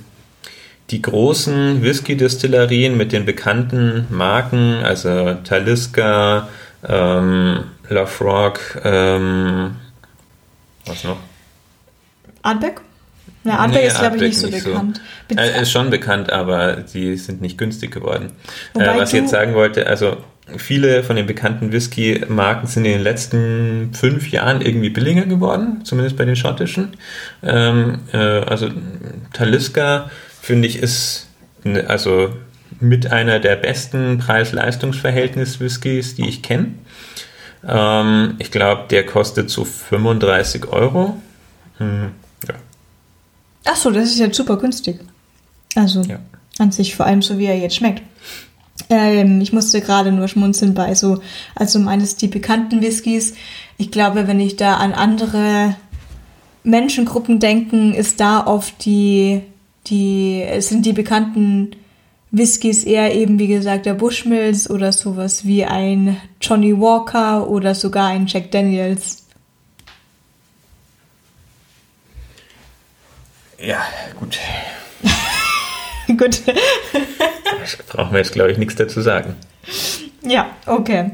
die 0.91 1.01
großen 1.01 1.81
Whisky-Destillerien 1.81 2.97
mit 2.97 3.11
den 3.11 3.25
bekannten 3.25 4.05
Marken, 4.09 4.75
also 4.83 5.35
Talisker, 5.43 6.49
ähm, 6.87 7.63
Lafroig, 7.89 8.59
ähm, 8.83 9.75
was 10.85 11.03
noch? 11.03 11.17
Artbeck? 12.41 12.81
Ja, 13.43 13.57
Artbeck 13.57 13.81
nee, 13.81 13.87
ist, 13.87 13.99
glaube 13.99 14.15
ich, 14.17 14.21
nicht 14.21 14.39
so 14.39 14.47
nicht 14.47 14.63
bekannt. 14.63 15.01
So. 15.29 15.37
Äh, 15.37 15.61
ist 15.61 15.71
schon 15.71 15.89
bekannt, 15.89 16.31
aber 16.31 16.87
sie 16.87 17.17
sind 17.17 17.41
nicht 17.41 17.57
günstig 17.57 17.91
geworden. 17.91 18.33
Äh, 18.75 18.97
was 18.97 19.13
ich 19.13 19.19
jetzt 19.19 19.31
sagen 19.31 19.55
wollte, 19.55 19.87
also 19.87 20.17
viele 20.57 21.03
von 21.03 21.15
den 21.15 21.25
bekannten 21.25 21.71
Whisky-Marken 21.71 22.67
sind 22.67 22.85
in 22.85 22.93
den 22.93 23.01
letzten 23.01 23.93
fünf 23.93 24.29
Jahren 24.29 24.61
irgendwie 24.61 24.89
billiger 24.89 25.25
geworden, 25.25 25.81
zumindest 25.83 26.17
bei 26.17 26.25
den 26.25 26.35
schottischen. 26.35 26.97
Ähm, 27.43 27.99
äh, 28.13 28.17
also 28.17 28.69
Talisker, 29.33 30.09
finde 30.41 30.67
ich, 30.67 30.79
ist 30.79 31.27
also 31.87 32.33
mit 32.79 33.11
einer 33.11 33.39
der 33.39 33.55
besten 33.55 34.17
Preis-Leistungs-Verhältnis-Whiskys, 34.19 36.15
die 36.15 36.27
ich 36.29 36.41
kenne. 36.41 36.73
Ähm, 37.67 38.35
ich 38.39 38.51
glaube, 38.51 38.85
der 38.89 39.05
kostet 39.05 39.49
so 39.49 39.65
35 39.65 40.67
Euro. 40.67 41.21
Hm, 41.77 42.11
ja. 42.47 42.55
Ach 43.65 43.75
so, 43.75 43.91
das 43.91 44.05
ist 44.05 44.19
ja 44.19 44.33
super 44.33 44.57
günstig. 44.57 44.99
Also 45.75 46.01
ja. 46.01 46.19
an 46.57 46.71
sich 46.71 46.95
vor 46.95 47.05
allem 47.05 47.21
so, 47.21 47.37
wie 47.37 47.45
er 47.45 47.57
jetzt 47.57 47.75
schmeckt. 47.75 48.01
Ähm, 48.89 49.41
ich 49.41 49.53
musste 49.53 49.81
gerade 49.81 50.11
nur 50.11 50.27
schmunzeln 50.27 50.73
bei 50.73 50.95
so, 50.95 51.21
also 51.55 51.79
meines 51.79 52.15
die 52.15 52.27
bekannten 52.27 52.81
Whiskys. 52.81 53.33
Ich 53.77 53.91
glaube, 53.91 54.27
wenn 54.27 54.39
ich 54.39 54.55
da 54.55 54.77
an 54.77 54.93
andere 54.93 55.75
Menschengruppen 56.63 57.39
denken, 57.39 57.93
ist 57.93 58.19
da 58.19 58.45
oft 58.45 58.85
die, 58.85 59.41
die, 59.87 60.45
sind 60.59 60.85
die 60.85 60.93
bekannten 60.93 61.71
Whiskys 62.31 62.83
eher 62.83 63.13
eben, 63.15 63.39
wie 63.39 63.47
gesagt, 63.47 63.85
der 63.85 63.95
Bushmills 63.95 64.69
oder 64.69 64.91
sowas 64.91 65.45
wie 65.45 65.65
ein 65.65 66.17
Johnny 66.41 66.79
Walker 66.79 67.49
oder 67.49 67.73
sogar 67.73 68.07
ein 68.07 68.27
Jack 68.27 68.51
Daniels. 68.51 69.25
Ja, 73.57 73.81
gut. 74.19 74.37
gut. 76.17 76.41
brauchen 77.87 78.11
wir 78.11 78.19
jetzt, 78.19 78.33
glaube 78.33 78.51
ich, 78.51 78.57
nichts 78.57 78.75
dazu 78.75 79.01
sagen. 79.01 79.35
Ja, 80.21 80.47
okay. 80.65 81.11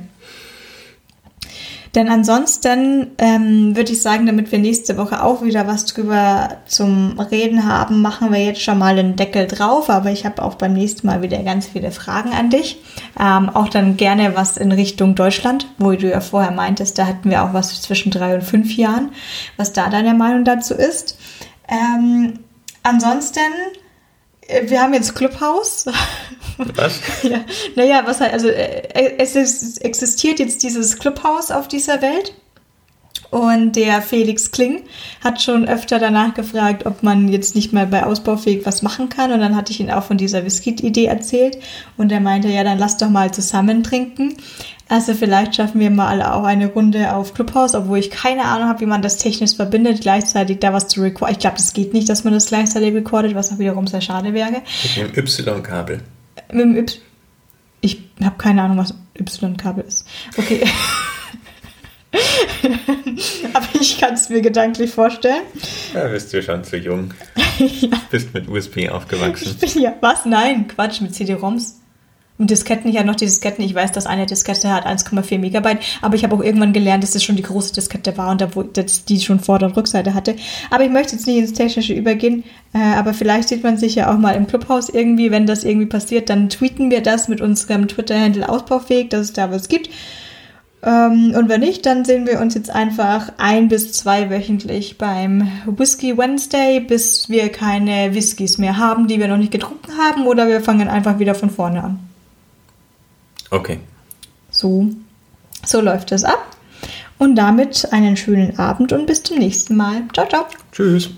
Denn 1.95 2.09
ansonsten 2.09 3.11
ähm, 3.19 3.73
würde 3.77 3.93
ich 3.93 4.01
sagen, 4.01 4.25
damit 4.25 4.51
wir 4.51 4.59
nächste 4.59 4.97
Woche 4.97 5.23
auch 5.23 5.43
wieder 5.43 5.65
was 5.65 5.85
drüber 5.85 6.57
zum 6.67 7.17
Reden 7.17 7.69
haben, 7.69 8.01
machen 8.01 8.33
wir 8.33 8.43
jetzt 8.43 8.61
schon 8.61 8.77
mal 8.77 8.97
den 8.97 9.15
Deckel 9.15 9.47
drauf. 9.47 9.89
Aber 9.89 10.11
ich 10.11 10.25
habe 10.25 10.43
auch 10.43 10.55
beim 10.55 10.73
nächsten 10.73 11.07
Mal 11.07 11.21
wieder 11.21 11.41
ganz 11.43 11.67
viele 11.67 11.91
Fragen 11.91 12.33
an 12.33 12.49
dich. 12.49 12.81
Ähm, 13.17 13.49
auch 13.49 13.69
dann 13.69 13.95
gerne 13.95 14.35
was 14.35 14.57
in 14.57 14.73
Richtung 14.73 15.15
Deutschland, 15.15 15.67
wo 15.77 15.93
du 15.93 16.09
ja 16.09 16.19
vorher 16.19 16.51
meintest, 16.51 16.99
da 16.99 17.07
hatten 17.07 17.29
wir 17.29 17.43
auch 17.45 17.53
was 17.53 17.81
zwischen 17.81 18.11
drei 18.11 18.35
und 18.35 18.43
fünf 18.43 18.75
Jahren, 18.75 19.11
was 19.55 19.71
da 19.71 19.89
deine 19.89 20.13
Meinung 20.13 20.43
dazu 20.43 20.73
ist. 20.73 21.17
Ähm, 21.69 22.39
ansonsten 22.83 23.39
wir 24.63 24.81
haben 24.81 24.93
jetzt 24.93 25.15
Clubhouse. 25.15 25.85
Was? 26.57 26.99
ja. 27.23 27.45
Naja, 27.75 28.03
was 28.05 28.21
halt, 28.21 28.33
also 28.33 28.47
äh, 28.47 29.17
es 29.17 29.77
existiert 29.77 30.39
jetzt 30.39 30.63
dieses 30.63 30.97
Clubhouse 30.97 31.51
auf 31.51 31.67
dieser 31.67 32.01
Welt. 32.01 32.33
Und 33.35 33.75
der 33.75 34.01
Felix 34.01 34.51
Kling 34.51 34.83
hat 35.21 35.41
schon 35.41 35.67
öfter 35.67 35.99
danach 35.99 36.35
gefragt, 36.35 36.85
ob 36.85 37.03
man 37.03 37.27
jetzt 37.27 37.53
nicht 37.53 37.73
mal 37.73 37.85
bei 37.85 38.05
Ausbaufähig 38.05 38.65
was 38.65 38.81
machen 38.81 39.09
kann. 39.09 39.33
Und 39.33 39.41
dann 39.41 39.57
hatte 39.57 39.73
ich 39.73 39.81
ihn 39.81 39.91
auch 39.91 40.05
von 40.05 40.15
dieser 40.15 40.45
Whisky-Idee 40.45 41.07
erzählt. 41.07 41.57
Und 41.97 42.13
er 42.13 42.21
meinte, 42.21 42.47
ja, 42.47 42.63
dann 42.63 42.79
lass 42.79 42.95
doch 42.95 43.09
mal 43.09 43.33
zusammen 43.33 43.83
trinken. 43.83 44.37
Also 44.87 45.13
vielleicht 45.13 45.53
schaffen 45.53 45.81
wir 45.81 45.89
mal 45.89 46.21
auch 46.21 46.45
eine 46.45 46.67
Runde 46.67 47.13
auf 47.13 47.33
Clubhouse, 47.33 47.75
obwohl 47.75 47.97
ich 47.97 48.09
keine 48.09 48.45
Ahnung 48.45 48.69
habe, 48.69 48.79
wie 48.79 48.85
man 48.85 49.01
das 49.01 49.17
technisch 49.17 49.57
verbindet, 49.57 49.99
gleichzeitig 49.99 50.59
da 50.59 50.71
was 50.71 50.87
zu 50.87 51.01
recorden. 51.01 51.33
Ich 51.33 51.39
glaube, 51.39 51.57
das 51.57 51.73
geht 51.73 51.93
nicht, 51.93 52.07
dass 52.07 52.23
man 52.23 52.31
das 52.31 52.45
gleichzeitig 52.45 52.93
recordet, 52.93 53.35
was 53.35 53.51
auch 53.51 53.59
wiederum 53.59 53.85
sehr 53.85 53.99
schade 53.99 54.33
wäre. 54.33 54.61
Mit 54.95 55.13
dem 55.13 55.25
Y-Kabel. 55.25 55.99
Mit 56.53 56.61
dem 56.61 56.77
Y. 56.77 57.01
Ich 57.81 58.01
habe 58.23 58.37
keine 58.37 58.63
Ahnung, 58.63 58.77
was 58.77 58.93
Y-Kabel 59.19 59.83
ist. 59.85 60.07
Okay. 60.37 60.63
Aber 63.53 63.67
ich 63.79 63.99
kann 63.99 64.13
es 64.13 64.29
mir 64.29 64.41
gedanklich 64.41 64.91
vorstellen. 64.91 65.43
Da 65.93 66.07
bist 66.07 66.33
du 66.33 66.41
schon 66.41 66.63
zu 66.63 66.77
jung. 66.77 67.13
ja. 67.57 67.89
Bist 68.09 68.33
mit 68.33 68.47
USB 68.47 68.89
aufgewachsen. 68.89 69.55
Ich 69.61 69.73
bin 69.73 69.83
ja, 69.83 69.93
was? 70.01 70.25
Nein, 70.25 70.67
Quatsch, 70.67 71.01
mit 71.01 71.13
CD-ROMs. 71.15 71.81
Und 72.37 72.49
Disketten, 72.49 72.91
ich 72.91 72.97
habe 72.97 73.07
noch 73.07 73.15
die 73.15 73.25
Disketten. 73.25 73.63
Ich 73.63 73.73
weiß, 73.73 73.93
dass 73.93 74.05
eine 74.05 74.25
Diskette 74.25 74.69
hat 74.69 74.85
1,4 74.85 75.39
Megabyte, 75.39 75.79
aber 76.01 76.15
ich 76.15 76.23
habe 76.25 76.35
auch 76.35 76.43
irgendwann 76.43 76.73
gelernt, 76.73 77.01
dass 77.01 77.11
das 77.11 77.23
schon 77.23 77.37
die 77.37 77.43
große 77.43 77.73
Diskette 77.73 78.17
war 78.17 78.29
und 78.29 78.41
da, 78.41 78.53
wo, 78.55 78.63
dass 78.63 79.05
die 79.05 79.21
schon 79.21 79.39
Vorder- 79.39 79.67
und 79.67 79.77
Rückseite 79.77 80.13
hatte. 80.13 80.35
Aber 80.69 80.83
ich 80.83 80.91
möchte 80.91 81.13
jetzt 81.13 81.27
nicht 81.27 81.37
ins 81.37 81.53
Technische 81.53 81.93
übergehen, 81.93 82.43
äh, 82.73 82.79
aber 82.79 83.13
vielleicht 83.13 83.47
sieht 83.47 83.63
man 83.63 83.77
sich 83.77 83.95
ja 83.95 84.13
auch 84.13 84.17
mal 84.17 84.33
im 84.33 84.47
Clubhaus 84.47 84.89
irgendwie. 84.89 85.31
Wenn 85.31 85.45
das 85.45 85.63
irgendwie 85.63 85.85
passiert, 85.85 86.29
dann 86.29 86.49
tweeten 86.49 86.91
wir 86.91 87.01
das 87.01 87.29
mit 87.29 87.39
unserem 87.39 87.87
Twitter-Handle 87.87 88.49
ausbaufähig, 88.49 89.09
dass 89.09 89.21
es 89.21 89.33
da 89.33 89.49
was 89.49 89.69
gibt. 89.69 89.89
Ähm, 90.85 91.33
und 91.35 91.49
wenn 91.49 91.61
nicht, 91.61 91.85
dann 91.87 92.05
sehen 92.05 92.27
wir 92.27 92.39
uns 92.39 92.53
jetzt 92.53 92.69
einfach 92.69 93.31
ein 93.37 93.67
bis 93.69 93.91
zwei 93.91 94.29
wöchentlich 94.29 94.99
beim 94.99 95.51
Whisky 95.65 96.15
Wednesday, 96.15 96.79
bis 96.79 97.27
wir 97.27 97.51
keine 97.51 98.13
Whiskys 98.13 98.59
mehr 98.59 98.77
haben, 98.77 99.07
die 99.07 99.19
wir 99.19 99.27
noch 99.27 99.37
nicht 99.37 99.51
getrunken 99.51 99.97
haben, 99.97 100.27
oder 100.27 100.47
wir 100.47 100.61
fangen 100.61 100.87
einfach 100.87 101.17
wieder 101.17 101.33
von 101.33 101.49
vorne 101.49 101.83
an. 101.83 101.99
Okay. 103.49 103.79
So, 104.51 104.89
so 105.65 105.81
läuft 105.81 106.11
es 106.11 106.23
ab. 106.23 106.55
Und 107.17 107.35
damit 107.35 107.91
einen 107.91 108.15
schönen 108.15 108.59
Abend 108.59 108.93
und 108.93 109.07
bis 109.07 109.23
zum 109.23 109.39
nächsten 109.39 109.75
Mal. 109.75 110.03
Ciao, 110.13 110.27
ciao. 110.27 110.45
Tschüss. 110.71 111.09